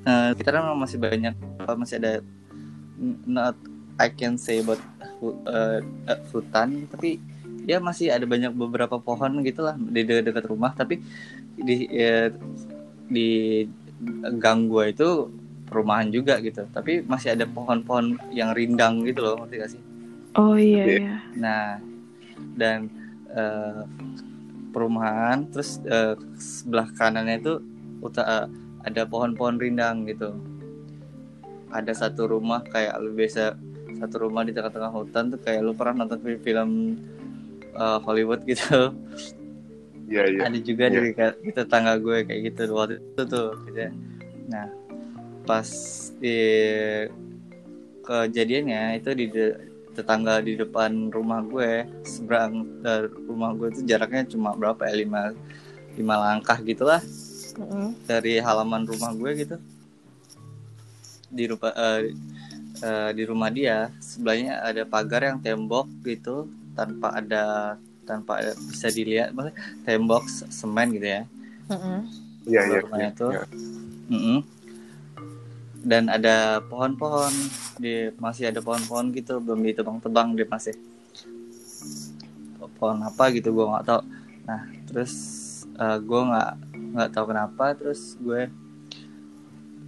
[0.00, 1.36] Eh, kita kan masih banyak
[1.76, 2.12] masih ada
[3.28, 3.54] not
[4.00, 4.82] I can say about
[5.22, 7.22] eh, eh, hutan tapi
[7.68, 10.98] ya masih ada banyak beberapa pohon gitulah di de- dekat rumah tapi
[11.60, 12.28] di eh,
[13.06, 13.28] di
[14.38, 15.28] gang gua itu
[15.68, 19.82] perumahan juga gitu tapi masih ada pohon-pohon yang rindang gitu loh ngerti gak sih
[20.38, 21.14] Oh iya Iya.
[21.42, 21.82] Nah,
[22.54, 22.86] dan
[23.34, 23.82] eh,
[24.70, 27.58] perumahan, terus eh, sebelah kanannya itu
[27.98, 28.46] uta- eh,
[28.86, 30.38] ada pohon-pohon rindang gitu.
[31.70, 33.58] Ada satu rumah kayak lu biasa
[33.98, 36.70] satu rumah di tengah-tengah hutan tuh kayak lu pernah nonton film, film
[37.74, 38.94] eh, Hollywood gitu.
[40.10, 40.40] Iya, iya.
[40.50, 40.94] ada juga Iya.
[40.98, 43.86] dari di tetangga gue kayak gitu waktu itu tuh gitu.
[44.50, 44.66] nah
[45.46, 45.68] pas
[46.18, 46.38] di
[48.02, 49.58] kejadiannya itu di de-
[49.94, 55.30] tetangga di depan rumah gue seberang dari rumah gue itu jaraknya cuma berapa ya lima
[55.94, 57.02] lima langkah gitulah
[57.58, 57.94] Mm-mm.
[58.06, 59.56] dari halaman rumah gue gitu
[61.30, 62.00] di rumah eh,
[62.82, 67.76] eh, di rumah dia sebelahnya ada pagar yang tembok gitu tanpa ada
[68.10, 71.22] tanpa ada, bisa dilihat maksudnya tembok semen gitu ya.
[72.50, 72.78] Iya iya.
[72.82, 73.30] rumahnya iya, tuh.
[74.10, 74.38] iya.
[75.80, 77.32] Dan ada pohon-pohon
[77.80, 80.76] di masih ada pohon-pohon gitu belum ditebang-tebang dia masih
[82.80, 84.00] pohon apa gitu gue nggak tahu
[84.48, 85.12] nah terus
[85.76, 86.50] eh, gue nggak
[86.96, 88.48] nggak tahu kenapa terus gue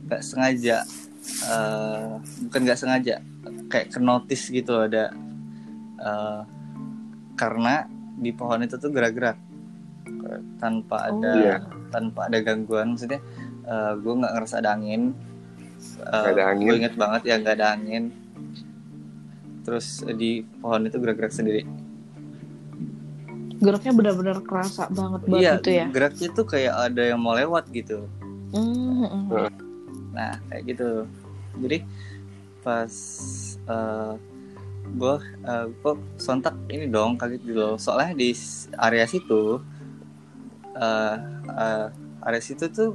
[0.08, 0.84] nggak sengaja
[1.48, 2.10] eh,
[2.48, 3.14] bukan nggak sengaja
[3.72, 5.08] kayak ke notice gitu ada
[5.96, 6.40] eh,
[7.36, 9.38] karena di pohon itu tuh gerak-gerak
[10.56, 11.18] tanpa Oh.
[11.18, 11.56] ada Iya.
[11.88, 13.20] tanpa ada gangguan maksudnya
[13.62, 15.12] eh, gue nggak ngerasa ada angin
[16.04, 16.64] ada angin.
[16.64, 18.04] gue inget banget ya nggak ada angin
[19.62, 21.62] terus di pohon itu gerak-gerak sendiri
[23.58, 25.86] Geraknya benar-benar kerasa banget banget iya itu ya.
[25.86, 28.06] geraknya tuh kayak ada yang mau lewat gitu
[28.52, 28.66] Mm,
[29.00, 29.48] mm, mm.
[30.12, 31.06] nah kayak gitu
[31.56, 31.78] jadi
[32.60, 32.92] pas
[33.64, 34.12] uh,
[34.82, 35.16] gue
[35.46, 37.74] uh, kok sontak ini dong kaget gitu loh.
[37.80, 38.30] Soalnya di
[38.76, 39.62] area situ
[40.76, 41.16] uh,
[41.48, 41.86] uh,
[42.22, 42.90] area situ tuh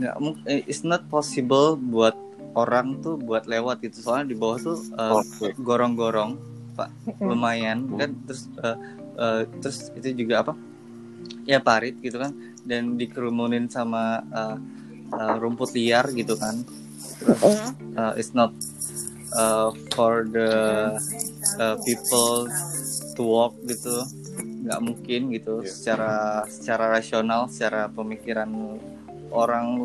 [0.00, 0.14] nggak
[0.48, 2.16] eh, it's not possible buat
[2.56, 4.02] orang tuh buat lewat gitu.
[4.02, 5.22] Soalnya di bawah tuh uh,
[5.60, 6.38] gorong-gorong
[6.74, 6.90] pak.
[7.20, 7.26] Mm.
[7.26, 8.10] lumayan kan?
[8.26, 8.76] Terus uh,
[9.18, 10.52] uh, terus itu juga apa?
[11.46, 12.34] Ya parit gitu kan.
[12.66, 14.56] Dan dikerumunin sama uh,
[15.14, 16.62] uh, rumput liar gitu kan.
[17.20, 17.96] Mm.
[17.96, 18.52] uh, it's not
[19.34, 20.50] uh, for the
[21.58, 22.48] uh, people
[23.16, 24.04] to walk gitu.
[24.66, 25.54] Nggak mungkin gitu.
[25.64, 25.70] Iya.
[25.70, 26.12] secara
[26.46, 28.50] secara rasional secara pemikiran
[29.30, 29.78] orang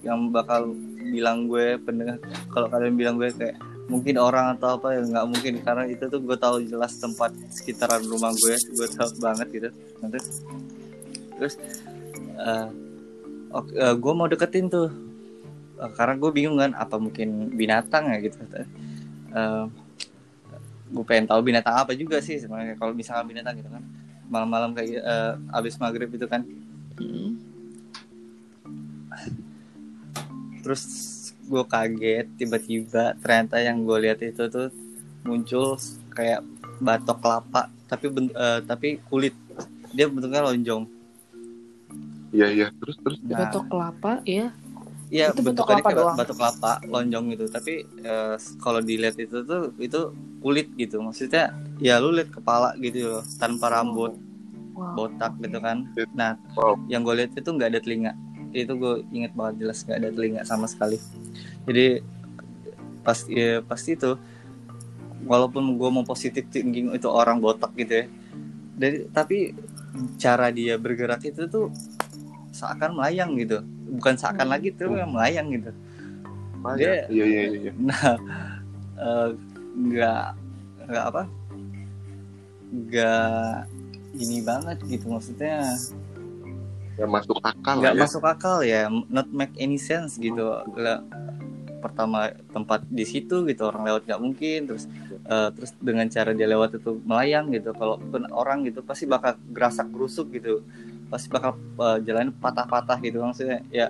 [0.00, 0.72] yang bakal
[1.08, 2.20] bilang gue pendengar
[2.52, 3.56] kalau kalian bilang gue kayak
[3.88, 5.54] mungkin orang atau apa ya nggak mungkin.
[5.64, 9.68] Karena itu tuh gue tahu jelas tempat sekitaran rumah gue gue tahu banget gitu.
[10.04, 10.18] Nanti
[11.38, 11.54] terus
[12.38, 12.68] eh
[13.54, 15.07] oke, eh, gue mau deketin tuh
[15.94, 18.38] karena gue bingung kan apa mungkin binatang ya gitu
[19.28, 19.64] Eh,
[20.88, 23.84] gue pengen tahu binatang apa juga sih sebenarnya kalau misalkan binatang gitu kan
[24.26, 26.42] malam-malam kayak eh, abis maghrib itu kan
[26.98, 27.38] Mm.
[30.66, 30.82] terus
[31.46, 34.74] gue kaget tiba-tiba ternyata yang gue lihat itu tuh
[35.22, 35.78] muncul
[36.10, 36.42] kayak
[36.82, 39.32] batok kelapa tapi eh, tapi kulit
[39.94, 40.90] dia bentuknya lonjong
[42.28, 42.66] Iya iya.
[42.76, 43.18] Terus terus.
[43.24, 44.52] nah Batok kelapa ya.
[45.08, 46.16] Iya bentukannya kelapa kayak doang.
[46.20, 47.44] batok kelapa lonjong gitu.
[47.48, 50.00] Tapi eh, kalau dilihat itu tuh itu
[50.44, 51.00] kulit gitu.
[51.00, 54.14] Maksudnya ya lu lihat kepala gitu loh tanpa rambut
[54.78, 54.94] Wow.
[54.94, 55.90] botak gitu kan.
[56.14, 56.78] Nah Wow.
[56.86, 58.12] yang gue lihat itu nggak ada telinga.
[58.54, 61.02] Itu gue inget banget jelas nggak ada telinga sama sekali.
[61.66, 61.98] Jadi
[63.02, 64.14] pas ya, pasti itu
[65.26, 68.06] walaupun gue mau positif thinking itu orang botak gitu ya.
[68.78, 69.50] Dari tapi
[70.20, 71.74] cara dia bergerak itu tuh
[72.54, 73.58] seakan melayang gitu
[73.90, 74.54] bukan seakan Hmm.
[74.54, 75.70] lagi tuh yang melayang gitu
[76.76, 77.72] Iya iya iya iya.
[77.88, 78.14] nah
[78.98, 79.28] eh,
[79.74, 80.24] nggak
[80.86, 81.22] nggak apa
[82.68, 83.54] nggak
[84.18, 85.62] ini banget gitu maksudnya
[86.98, 88.00] Nggak masuk akal nggak ya.
[88.02, 90.42] masuk akal ya not make any sense gitu
[90.74, 90.98] Lah,
[91.78, 94.90] pertama tempat di situ gitu orang lewat nggak mungkin terus
[95.24, 99.86] eh, terus dengan cara dia lewat itu melayang gitu kalaupun orang gitu pasti bakal gerasak
[99.88, 100.66] gerusuk gitu
[101.08, 103.88] pasti bakal eh, jalan patah-patah gitu maksudnya ya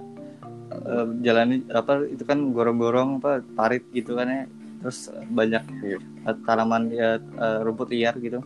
[0.71, 4.45] eh, jalan apa itu kan gorong-gorong apa parit gitu kan ya.
[4.79, 5.99] Terus banyak Iya.
[5.99, 8.39] eh, tanaman ya eh, rumput liar gitu.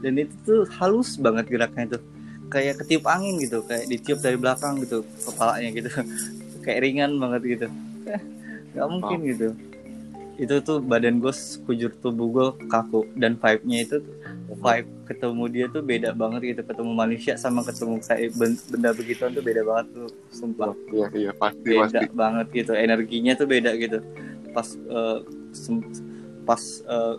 [0.00, 1.98] Dan itu tuh halus banget geraknya itu
[2.48, 5.90] kayak ketiup angin gitu kayak ditiup dari belakang gitu kepalanya gitu.
[6.64, 7.66] Kayak ringan banget gitu.
[8.04, 8.20] Eh,
[8.76, 9.48] nggak mungkin gitu.
[10.36, 13.08] Itu tuh badan gue sekujur tubuh gue kaku.
[13.16, 13.96] Dan vibe-nya itu
[14.52, 19.30] vibe ketemu dia tuh beda banget gitu ketemu manusia sama ketemu kayak ben- benda begituan
[19.30, 22.06] tuh beda banget tuh sumpah Iya iya pasti beda pasti.
[22.12, 23.98] banget gitu energinya tuh beda gitu
[24.50, 25.18] pas eh,
[25.50, 25.86] sem-
[26.42, 26.62] pas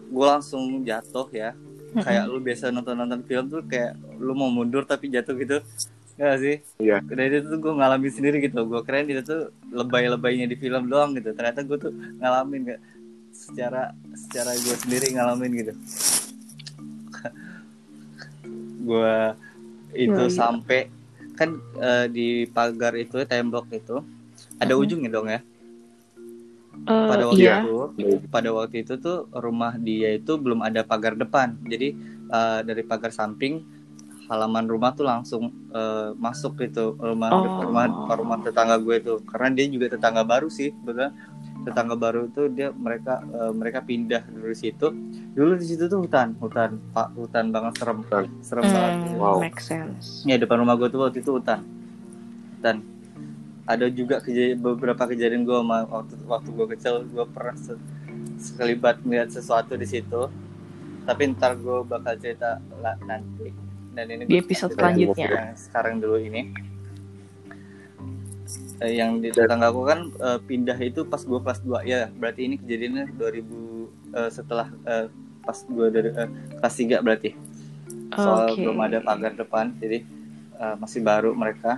[0.04, 1.56] gue langsung jatuh ya
[1.94, 5.60] kayak lu biasa nonton nonton film tuh kayak lu mau mundur tapi jatuh gitu
[6.12, 6.62] Gak sih?
[6.78, 7.02] Iya.
[7.02, 8.62] Dan itu tuh gue ngalamin sendiri gitu.
[8.62, 11.34] Gue keren itu tuh lebay-lebaynya di film doang gitu.
[11.34, 11.90] Ternyata gue tuh
[12.22, 12.82] ngalamin gak
[13.34, 15.74] secara secara gue sendiri ngalamin gitu.
[18.82, 19.16] Gue
[19.96, 20.34] itu iya.
[20.34, 20.80] sampai
[21.36, 23.98] kan eh, di pagar itu tembok itu
[24.58, 24.82] ada Mhm.
[24.82, 25.42] ujungnya dong ya.
[26.82, 27.62] Eh, Pada waktu iya.
[27.62, 27.78] itu
[28.32, 31.94] pada waktu itu tuh rumah dia itu belum ada pagar depan jadi
[32.32, 33.62] eh, dari pagar samping
[34.26, 37.68] halaman rumah tuh langsung eh, masuk gitu rumah Oh.
[37.68, 41.12] rumah rumah tetangga gue tuh karena dia juga tetangga baru sih betul
[41.62, 44.90] tetangga baru itu dia mereka eh, mereka pindah dari situ
[45.32, 48.26] dulu di situ tuh hutan hutan pak hutan banget serem Hutan.
[48.42, 49.38] serem banget Hmm, Wow.
[49.40, 50.24] make sense.
[50.24, 51.62] ya depan rumah gue tuh waktu itu hutan
[52.56, 52.78] hutan
[53.64, 57.78] ada juga kejadian, beberapa kejadian gue waktu waktu gue kecil gue pernah se
[58.38, 60.28] sekelibat melihat sesuatu di situ
[61.04, 63.54] tapi ntar gue bakal cerita lah nanti
[63.92, 65.54] dan ini Di episode selanjutnya.
[65.54, 66.50] sekarang dulu ini
[68.82, 72.10] Eh, yang di tetangga aku kan eh, pindah itu pas gue kelas 2 ya.
[72.18, 75.06] Berarti ini kejadiannya 2000 eh, setelah eh,
[75.46, 77.30] pas gue dari eh, kelas 3 berarti.
[78.18, 78.66] Soal Oke.
[78.66, 80.02] belum ada pagar depan jadi
[80.58, 81.78] eh, masih baru mereka.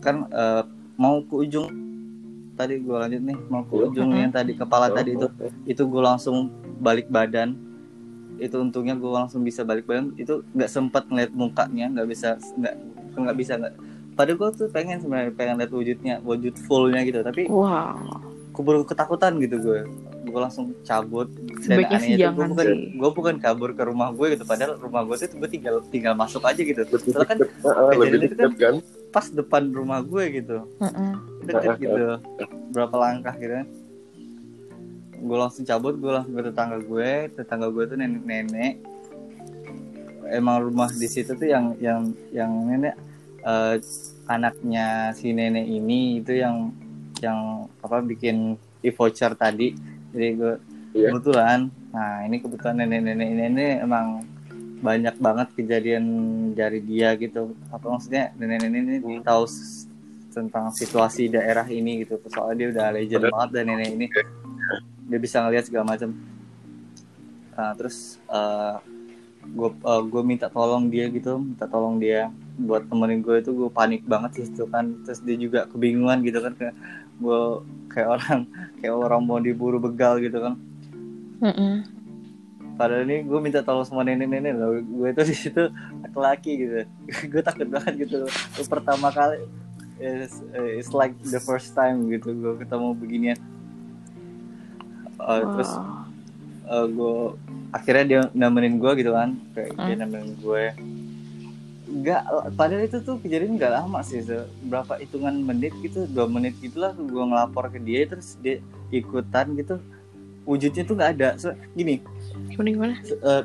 [0.00, 0.64] Kan eh,
[0.96, 1.68] mau ke ujung
[2.56, 4.24] tadi gue lanjut nih mau ke ujung Mm-mm.
[4.24, 5.28] yang tadi kepala tadi itu.
[5.68, 6.48] itu gue langsung
[6.80, 7.52] balik badan.
[8.40, 10.16] Itu untungnya gue langsung bisa balik badan.
[10.16, 12.74] Itu nggak sempat ngeliat mukanya nggak bisa nggak
[13.20, 13.74] nggak bisa nggak
[14.20, 18.20] pada gue tuh pengen sebenarnya pengen lihat wujudnya wujud fullnya gitu tapi Wow.
[18.52, 19.80] keburu ketakutan gitu gue
[20.20, 21.26] gue langsung cabut.
[21.64, 22.80] Sebaiknya sih anehnya gue bukan sih.
[23.00, 26.44] gue bukan kabur ke rumah gue gitu padahal rumah gue tuh gue tinggal tinggal masuk
[26.44, 26.84] aja gitu.
[26.86, 28.74] Soalnya kan ah, lebih kejadian itu dekat kan?
[29.10, 30.68] pas depan rumah gue gitu.
[30.78, 31.12] Mm-mm.
[31.48, 32.20] deket gitu.
[32.70, 33.64] berapa langkah gitu.
[33.64, 33.66] Kan
[35.20, 38.74] gue langsung cabut gue langsung ke tetangga gue tetangga gue tuh nenek nenek
[40.32, 42.94] emang rumah di situ tuh yang yang yang nenek
[43.42, 43.76] eh,
[44.26, 46.70] anaknya si nenek ini itu yang
[47.20, 47.38] yang
[47.78, 49.74] apa bikin e-voucher tadi.
[50.10, 50.54] Jadi gue
[50.90, 51.14] Iya.
[51.14, 51.70] kebetulan.
[51.94, 54.26] Nah ini kebetulan nenek-nenek ini, emang
[54.80, 56.04] banyak banget kejadian
[56.50, 57.54] dari dia gitu.
[57.70, 58.34] Apa maksudnya?
[58.34, 59.86] Nenek-nenek ini tahu s-
[60.30, 62.18] tentang situasi daerah ini gitu.
[62.26, 63.30] Soalnya dia udah legend Bener.
[63.30, 64.06] banget dan nenek ini.
[65.06, 66.10] Dia bisa ngeliat segala macam.
[67.50, 68.16] Nah, terus
[69.46, 69.70] gue
[70.06, 72.30] gue minta tolong dia gitu minta tolong dia
[72.64, 74.92] buat temenin gue itu gue panik banget sih itu kan.
[75.04, 76.74] Terus dia juga kebingungan gitu kan kayak
[77.20, 77.40] gue
[77.88, 78.38] kayak orang
[78.80, 80.54] kayak orang mau diburu begal gitu kan.
[81.40, 81.88] Mm-mm.
[82.76, 84.80] padahal ini gue minta tolong sama nenek-nenek loh.
[84.80, 85.68] Gue tuh di situ
[86.00, 86.74] laki-laki gitu.
[87.32, 89.44] Gue takut banget gitu Itu pertama kali
[90.00, 93.38] it's, it's like the first time gitu gue ketemu beginian.
[95.20, 95.72] Uh, terus
[96.64, 97.36] uh, gue
[97.70, 99.36] akhirnya dia nemenin gue gitu kan.
[99.52, 100.00] Kayak dia Hmm.
[100.00, 100.64] nemenin gue
[101.90, 104.22] nggak padahal itu tuh kejadian nggak lama sih
[104.70, 108.62] berapa hitungan menit gitu dua menit gitulah gue ngelapor ke dia terus dia
[108.94, 109.82] ikutan gitu.
[110.46, 111.28] Wujudnya tuh nggak ada.
[111.36, 111.98] So, gini.
[112.54, 112.94] Gimana gimana?
[113.02, 113.42] eh,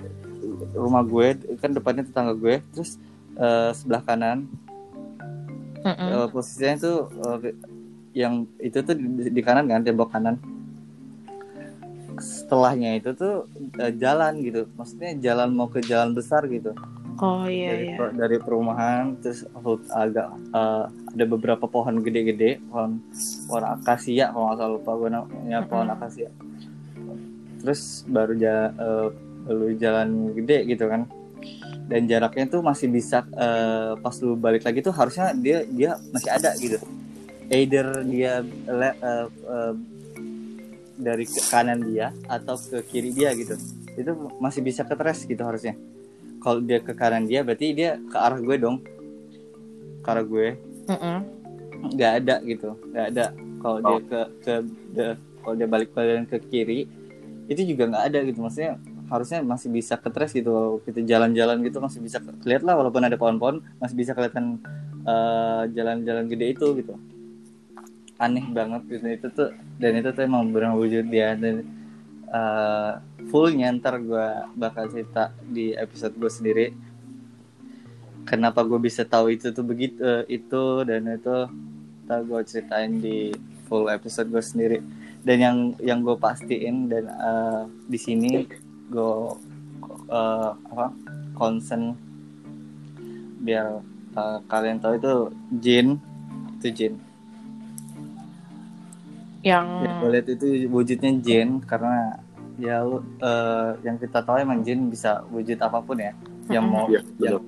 [0.77, 3.01] rumah gue kan depannya tetangga gue terus
[3.33, 4.45] eh, sebelah kanan.
[5.81, 6.09] Mm-mm.
[6.13, 7.57] eh, posisinya tuh eh,
[8.13, 10.37] yang itu tuh di, di kanan kan tembok kanan.
[12.21, 13.49] Setelahnya itu tuh
[13.81, 14.69] eh, jalan gitu.
[14.77, 16.77] Maksudnya jalan mau ke jalan besar gitu
[17.15, 18.07] Oh iya dari, iya.
[18.11, 19.47] dari perumahan terus
[19.87, 22.99] agak eh, ada beberapa pohon gede-gede pohon
[23.47, 25.95] pohon akasia kalau nggak salah lupa gue namanya pohon Mm-mm.
[25.95, 26.29] akasia.
[27.63, 29.07] Terus baru ja, eh,
[29.47, 31.07] lalu jalan gede gitu kan.
[31.87, 36.31] Dan jaraknya tuh masih bisa eh, pas lu balik lagi tuh harusnya dia dia masih
[36.35, 36.83] ada gitu.
[37.47, 39.73] Either dia le- eh, eh,
[40.99, 43.55] dari ke kanan dia atau ke kiri dia gitu.
[43.95, 45.79] Itu masih bisa ketres gitu harusnya
[46.45, 48.77] kalau dia ke kanan dia berarti dia ke arah gue dong.
[50.05, 50.53] Ke arah gue.
[51.89, 52.77] Nggak ada gitu.
[52.93, 53.25] Nggak ada.
[53.33, 54.53] Kalau dia ke ke
[54.93, 56.85] de- kalau dia balik badan ke kiri
[57.49, 58.45] itu juga nggak ada gitu.
[58.45, 58.77] Maksudnya
[59.09, 60.53] harusnya masih bisa ketres gitu.
[60.53, 64.61] Kalau kita jalan-jalan gitu masih bisa ke- kelihatan lah walaupun ada pohon-pohon masih bisa kelihatan
[65.01, 66.93] eh, jalan-jalan gede itu gitu.
[68.21, 69.05] Aneh banget gitu.
[69.09, 69.49] Itu tuh
[69.81, 71.33] dan itu tuh emang benar wujud dia.
[71.33, 71.65] Dan
[72.29, 72.93] eh,
[73.29, 76.67] fullnya ntar gue bakal cerita di episode gue sendiri.
[78.25, 81.49] Kenapa gue bisa tahu itu tuh begitu eh, itu dan itu
[82.05, 83.33] ntar gue ceritain di
[83.69, 84.79] full episode gue sendiri.
[85.25, 88.45] Dan yang yang gue pastiin dan eh, di sini
[88.89, 89.13] gue
[90.09, 90.93] eh, apa
[91.37, 91.97] concern
[93.45, 93.81] biar
[94.17, 95.13] eh, kalian tahu itu
[95.61, 95.87] jin
[96.57, 96.93] itu jin
[99.45, 102.17] Yang Ya, gue lihat itu wujudnya jin karena
[102.57, 106.13] ya lu eh, yang kita tahu emang jin bisa wujud apa pun ya.
[106.49, 107.41] Yang mau Iya, yang,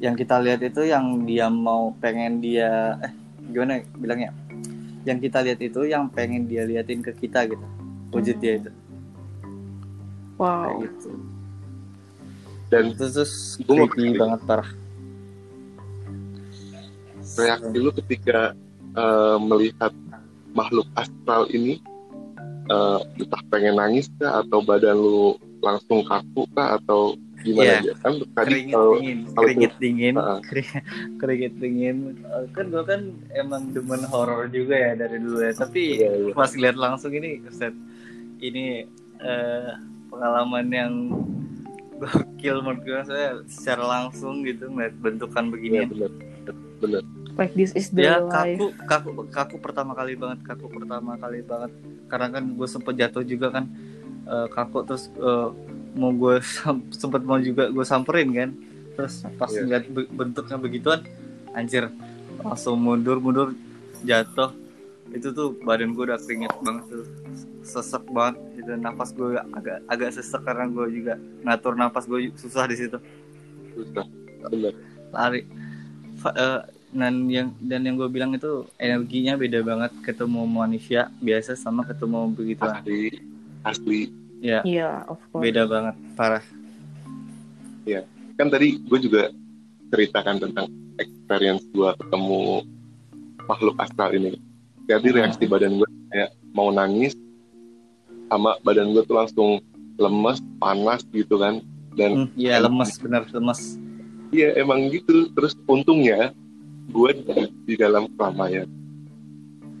[0.00, 3.12] yang kita lihat itu yang dia mau pengen dia eh
[3.52, 4.32] gimana bilangnya?
[5.04, 7.66] Yang kita lihat itu yang pengen dia liatin ke kita gitu.
[8.12, 8.72] Wujud dia itu
[10.42, 10.82] kayak wow.
[10.82, 11.10] gitu.
[12.72, 13.32] dan Itu terus
[13.62, 14.70] creepy banget parah.
[17.32, 18.52] reaksi lu ketika
[18.92, 19.92] eh, melihat
[20.52, 21.80] makhluk astral ini
[22.66, 27.78] eh, entah pengen nangis kah atau badan lu langsung kaku kah atau gimana Iya.
[27.80, 30.38] aja kan tadi keringet kalau dingin, kalau keringet dingin, Heeh.
[30.46, 30.84] kering-
[31.20, 31.96] keringet dingin.
[32.22, 33.00] Eh, Kan gue kan
[33.32, 35.50] emang demen horor juga ya dari dulu ya.
[35.52, 36.32] Tapi Iya, iya.
[36.32, 37.74] pas lihat langsung ini, set
[38.38, 38.86] ini
[39.18, 39.70] eh,
[40.06, 40.92] pengalaman yang
[42.00, 43.00] gokil menurut gue.
[43.04, 45.78] Saya secara langsung gitu ngeliat bentukan Iya begini.
[45.88, 46.10] benar
[46.78, 47.02] benar
[47.34, 48.56] like this is the ya life.
[48.58, 51.70] kaku kaku kaku pertama kali banget kaku pertama kali banget.
[52.06, 53.66] Karena kan gue sempet jatuh juga kan
[54.22, 55.48] Eh, kaku terus eh,
[55.92, 56.38] mau gue
[56.94, 58.50] sempet mau juga gue samperin kan.
[58.94, 59.60] Terus pas Iya.
[59.60, 61.00] ngeliat be- bentuknya begituan
[61.50, 61.90] anjir
[62.38, 63.50] langsung mundur mundur
[64.00, 64.54] jatuh.
[65.10, 67.04] Itu tuh badan gue udah keringet banget tuh
[67.60, 68.38] sesek banget.
[68.56, 72.98] Itu nafas gue agak agak sesek karena gue juga ngatur nafas gue susah di situ.
[73.74, 74.06] Susah
[74.46, 74.72] bener.
[75.10, 75.42] Lari.
[76.16, 76.60] Fa- eh,
[76.92, 82.28] dan yang dan yang gue bilang itu energinya beda banget ketemu manusia biasa sama ketemu
[82.36, 83.16] begitu asli
[83.64, 84.00] asli.
[84.42, 84.60] Ya.
[84.66, 85.42] Iya of course.
[85.46, 86.44] Beda banget parah.
[88.36, 89.30] Kan tadi gue juga
[89.94, 90.66] ceritakan tentang
[90.98, 92.66] experience gue ketemu
[93.46, 94.34] makhluk astral ini.
[94.90, 97.14] Jadi reaksi badan gue kayak mau nangis
[98.26, 99.50] sama badan gue tuh langsung
[99.94, 101.62] lemes panas gitu kan.
[101.94, 103.78] Dan Hmm, iya lemes bener lemes.
[104.34, 105.30] Iya emang gitu.
[105.38, 106.34] Terus untungnya
[106.90, 107.24] gue di,
[107.68, 108.66] di dalam keramaian.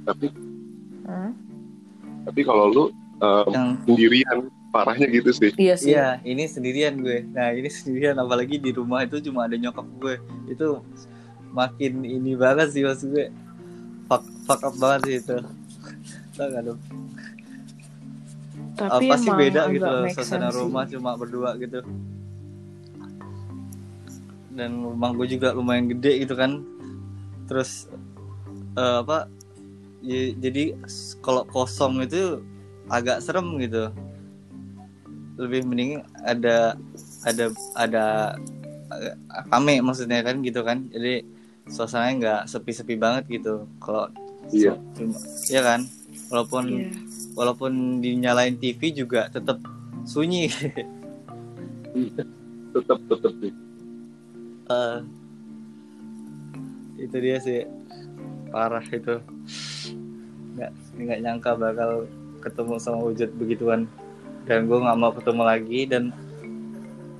[0.06, 0.26] Tapi
[1.06, 1.30] Hah?
[2.22, 2.84] tapi kalau lu
[3.18, 4.38] um, yang sendirian
[4.70, 5.50] parahnya gitu sih.
[5.58, 5.94] Iya sih.
[5.94, 7.26] Iya ini sendirian gue.
[7.34, 10.16] Nah ini sendirian apalagi di rumah itu cuma ada nyokap gue.
[10.46, 10.86] Itu
[11.50, 13.26] makin ini banget sih maksud gue.
[14.06, 15.36] Fuck, fuck up banget sih itu.
[16.38, 16.80] Tau gak dong
[18.72, 20.56] tapi apa sih emang beda gitu suasana sih.
[20.58, 21.80] rumah cuma berdua gitu.
[24.52, 26.60] Dan rumah gue juga lumayan gede gitu kan
[27.52, 27.84] terus
[28.72, 29.28] eh, apa
[30.00, 30.72] ya- jadi
[31.20, 32.40] kalau kosong itu
[32.88, 33.92] agak serem gitu.
[35.36, 36.72] Lebih mending ada
[37.22, 37.44] ada
[37.76, 38.04] ada
[38.88, 39.14] eh,
[39.52, 40.88] rame maksudnya kan gitu kan.
[40.88, 41.28] Jadi
[41.68, 43.68] suasananya nggak sepi-sepi banget gitu.
[43.76, 44.08] Kalau
[44.48, 44.74] Iya.
[45.46, 45.84] ya kan?
[46.28, 46.88] Walaupun Iya.
[47.36, 49.60] walaupun dinyalain TV juga tetap
[50.04, 50.48] sunyi.
[52.72, 53.52] Tetap tetap sih.
[54.66, 54.98] Eh,
[57.02, 57.66] itu dia sih.
[58.54, 59.18] Parah itu.
[60.54, 60.70] Nggak
[61.02, 62.06] nggak nyangka bakal
[62.38, 63.90] ketemu sama wujud begituan.
[64.46, 66.14] Dan gue nggak mau ketemu lagi dan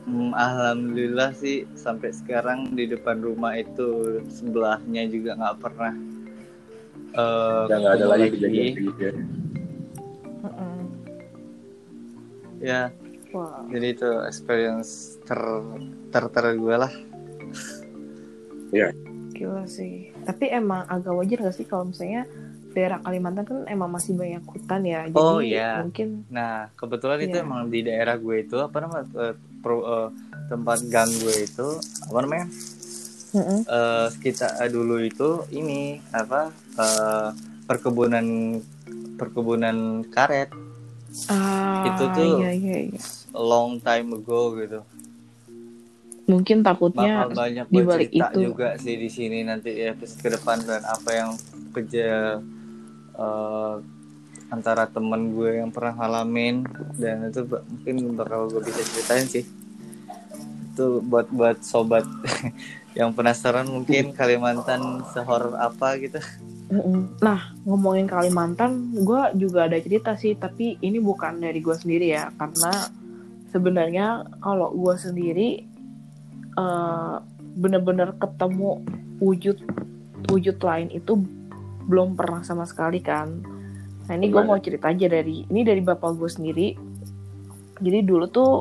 [0.07, 5.95] mm, alhamdulillah sih sampai sekarang di depan rumah itu sebelahnya juga nggak pernah
[7.15, 9.15] eh, udah nggak ada lagi kejadian gitu ya?
[12.63, 12.83] Ya.
[13.33, 13.65] Wow.
[13.73, 15.41] jadi itu experience ter
[16.13, 16.93] ter ter gue lah
[19.43, 20.07] Gila sih.
[20.23, 22.31] Tapi emang agak wajar gak sih kalau misalnya
[22.71, 25.03] daerah Kalimantan kan emang masih banyak hutan ya.
[25.11, 25.83] Jadi Oh, iya.
[25.83, 27.43] mungkin Nah, kebetulan itu Iya.
[27.43, 30.09] emang di daerah gue itu apa namanya eh, pro- eh,
[30.47, 31.67] tempat gang gue itu
[32.07, 32.47] apa namanya?
[33.35, 33.59] Mm-mm.
[33.67, 37.29] Eh, kita eh, dulu itu ini apa eh,
[37.67, 38.63] perkebunan
[39.19, 40.55] perkebunan karet
[41.29, 43.03] ah, Itu tuh- iya, iya, iya.
[43.35, 44.81] long time ago gitu.
[46.23, 48.39] Mungkin takutnya Bakal banyak di balik itu.
[48.39, 51.31] juga sih di sini nanti ya ke depan dan apa yang
[51.75, 52.39] kerja
[53.19, 53.75] eh,
[54.53, 56.63] antara temen gue yang pernah ngalamin
[57.01, 59.45] dan itu mungkin bakal gue bisa ceritain sih
[60.73, 62.05] itu buat buat sobat
[62.99, 66.21] yang penasaran mungkin Kalimantan sehoror apa gitu.
[67.21, 72.33] Nah, ngomongin Kalimantan, gue juga ada cerita sih, tapi ini bukan dari gue sendiri ya,
[72.33, 72.89] karena
[73.53, 75.49] sebenarnya kalau gue sendiri
[76.57, 77.17] eh,
[77.57, 78.81] bener-bener ketemu
[79.21, 79.61] wujud
[80.33, 81.21] wujud lain itu
[81.87, 83.43] belum pernah sama sekali kan.
[84.07, 86.69] Nah ini gue mau cerita aja dari ini dari bapak gue sendiri.
[87.83, 88.53] Jadi dulu tuh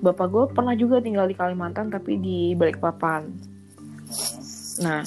[0.00, 3.22] bapak gue pernah juga tinggal di Kalimantan tapi di Balikpapan.
[4.82, 5.00] Nah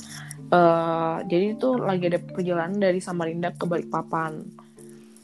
[0.47, 4.45] eh jadi itu lagi ada perjalanan dari Samarinda ke Balikpapan.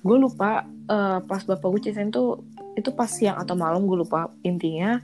[0.04, 2.44] Gue lupa eh, pas bapak gue ceritain tuh
[2.74, 4.98] itu pas siang atau malam gue lupa intinya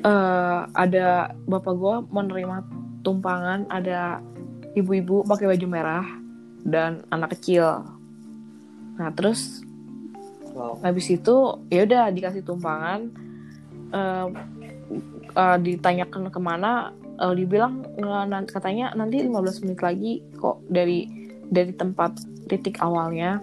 [0.00, 2.56] eh, ada bapak gue menerima
[3.00, 4.20] tumpangan ada
[4.76, 6.06] ibu-ibu pakai baju merah
[6.64, 7.84] dan anak kecil.
[9.00, 9.64] Nah terus
[10.52, 10.76] wow.
[10.84, 13.10] habis itu ya udah dikasih tumpangan
[13.92, 14.26] eh,
[15.36, 21.08] eh, ditanyakan ke mana eh, dibilang nan- katanya nanti 15 menit lagi kok dari
[21.50, 23.42] dari tempat titik awalnya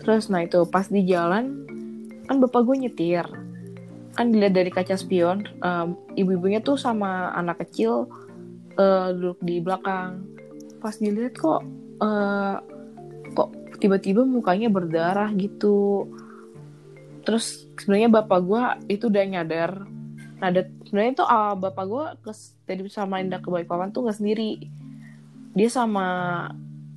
[0.00, 1.66] terus nah itu pas di jalan
[2.26, 3.26] kan bapak gue nyetir
[4.16, 8.08] kan dilihat dari kaca spion em, ibu-ibunya tuh sama anak kecil
[8.80, 10.24] eh, duduk di belakang.
[10.80, 11.60] Pas dilihat kok
[12.00, 12.56] eh,
[13.36, 16.08] kok tiba-tiba mukanya berdarah gitu.
[17.28, 18.62] Terus sebenarnya bapak gue
[18.96, 19.84] itu udah nyadar.
[20.40, 20.48] Nah
[20.88, 22.32] sebenarnya itu ah, bapak gue ke
[22.64, 24.64] dari Samarinda ke Balikpapan tuh nggak sendiri.
[25.52, 26.06] Dia sama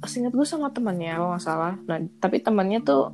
[0.07, 1.75] seingat gue sama temannya kalau nggak salah.
[1.83, 3.11] Nah tapi temannya tuh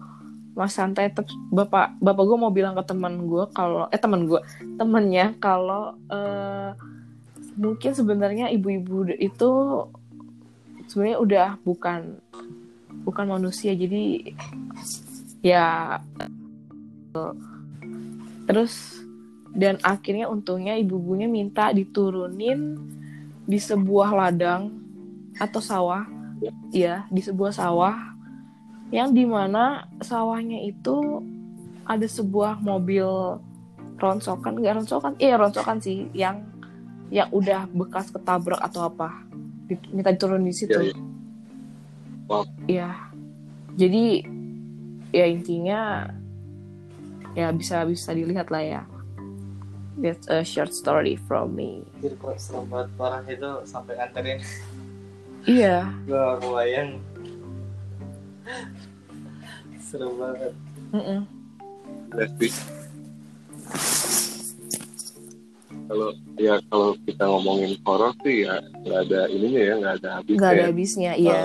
[0.55, 1.11] mas santai
[1.51, 4.39] bapak bapak gue mau bilang ke teman gue kalau eh teman gue
[4.79, 6.71] temennya kalau eh,
[7.55, 9.51] mungkin sebenarnya ibu-ibu itu
[10.87, 12.19] sebenarnya udah bukan
[13.07, 13.71] bukan manusia.
[13.73, 14.33] Jadi
[15.41, 15.99] ya
[18.45, 19.01] terus
[19.55, 22.75] dan akhirnya untungnya ibu-ibunya minta diturunin
[23.47, 24.73] di sebuah ladang
[25.39, 26.03] atau sawah.
[26.75, 28.14] Ya di sebuah sawah
[28.93, 31.23] yang di mana sawahnya itu
[31.85, 33.05] ada sebuah mobil
[33.97, 34.57] ronsokan.
[34.59, 35.13] Nggak ronsokan?
[35.17, 36.45] Iya ronsokan sih yang
[37.13, 39.25] yang udah bekas ketabrak atau apa.
[39.89, 40.77] Minta diturun di situ.
[40.77, 40.97] Iya, iya.
[42.25, 42.43] Wow.
[42.65, 42.89] Iya.
[43.75, 44.23] jadi
[45.13, 46.09] ya intinya
[47.37, 48.81] ya bisa bisa dilihat lah ya.
[49.95, 51.87] That's a short story from me.
[51.99, 54.39] Anjir, kok serem banget parah itu sampai nganterin.
[55.47, 55.87] Iya.
[56.09, 56.89] Gue gak kebayang
[59.81, 60.53] serem banget.
[62.15, 62.51] Iya sih.
[65.85, 66.09] Kalau
[66.41, 70.39] ya kalau kita ngomongin horor sih ya nggak ada ininya ya nggak ada habisnya.
[70.41, 70.67] nggak ada ya.
[70.69, 71.41] habisnya iya.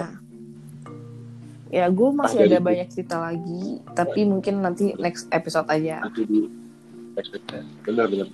[1.70, 6.02] Ya gue masih ada jadi- banyak cerita lagi tapi mungkin nanti next episode aja.
[6.02, 6.40] Nanti di
[7.84, 8.26] benar-benar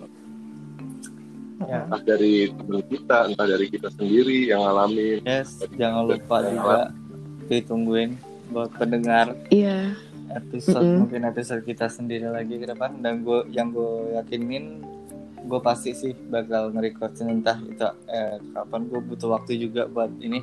[1.66, 1.80] ya.
[1.90, 5.26] Entah dari teman kita entah dari kita sendiri yang ngalamin.
[5.26, 6.78] Yes jangan lupa juga
[7.50, 8.14] ditungguin
[8.50, 9.94] buat pendengar iya.
[10.32, 10.98] episode Mm-mm.
[11.06, 13.02] mungkin episode kita sendiri lagi ke depan.
[13.02, 14.82] Dan gue yang gue yakinin
[15.46, 18.80] gue pasti sih bakal nge-record entah itu eh, kapan.
[18.90, 20.42] Gue butuh waktu juga buat ini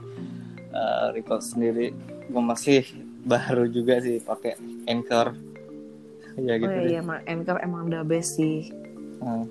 [0.71, 1.91] eh, record sendiri.
[2.27, 2.83] Gue masih
[3.23, 5.35] baru juga sih pakai anchor.
[6.33, 6.89] Ya gitu oh deh.
[6.89, 8.73] iya emang Anchor emang the best sih.
[9.21, 9.45] Hmm.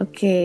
[0.00, 0.38] oke.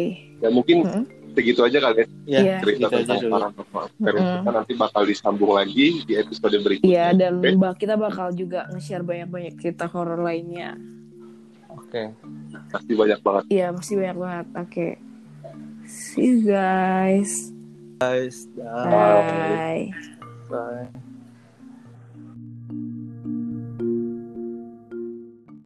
[0.43, 1.03] Ya mungkin Mm-mm.
[1.34, 2.57] Segitu aja kali ya ya Iya.
[2.59, 4.34] cerita gitu tentang paranormal Mm-mm.
[4.39, 9.01] kita nanti bakal disambung lagi di episode berikutnya Iya dan mbak kita bakal juga nge-share
[9.01, 10.77] banyak-banyak cerita horor lainnya.
[11.67, 12.13] oke
[12.69, 14.47] pasti banyak banget Iya masih banyak banget.
[14.55, 14.88] Oke.
[15.84, 17.49] See you guys.
[17.99, 18.88] guys dah.
[18.88, 19.89] Bye.
[20.47, 21.12] bye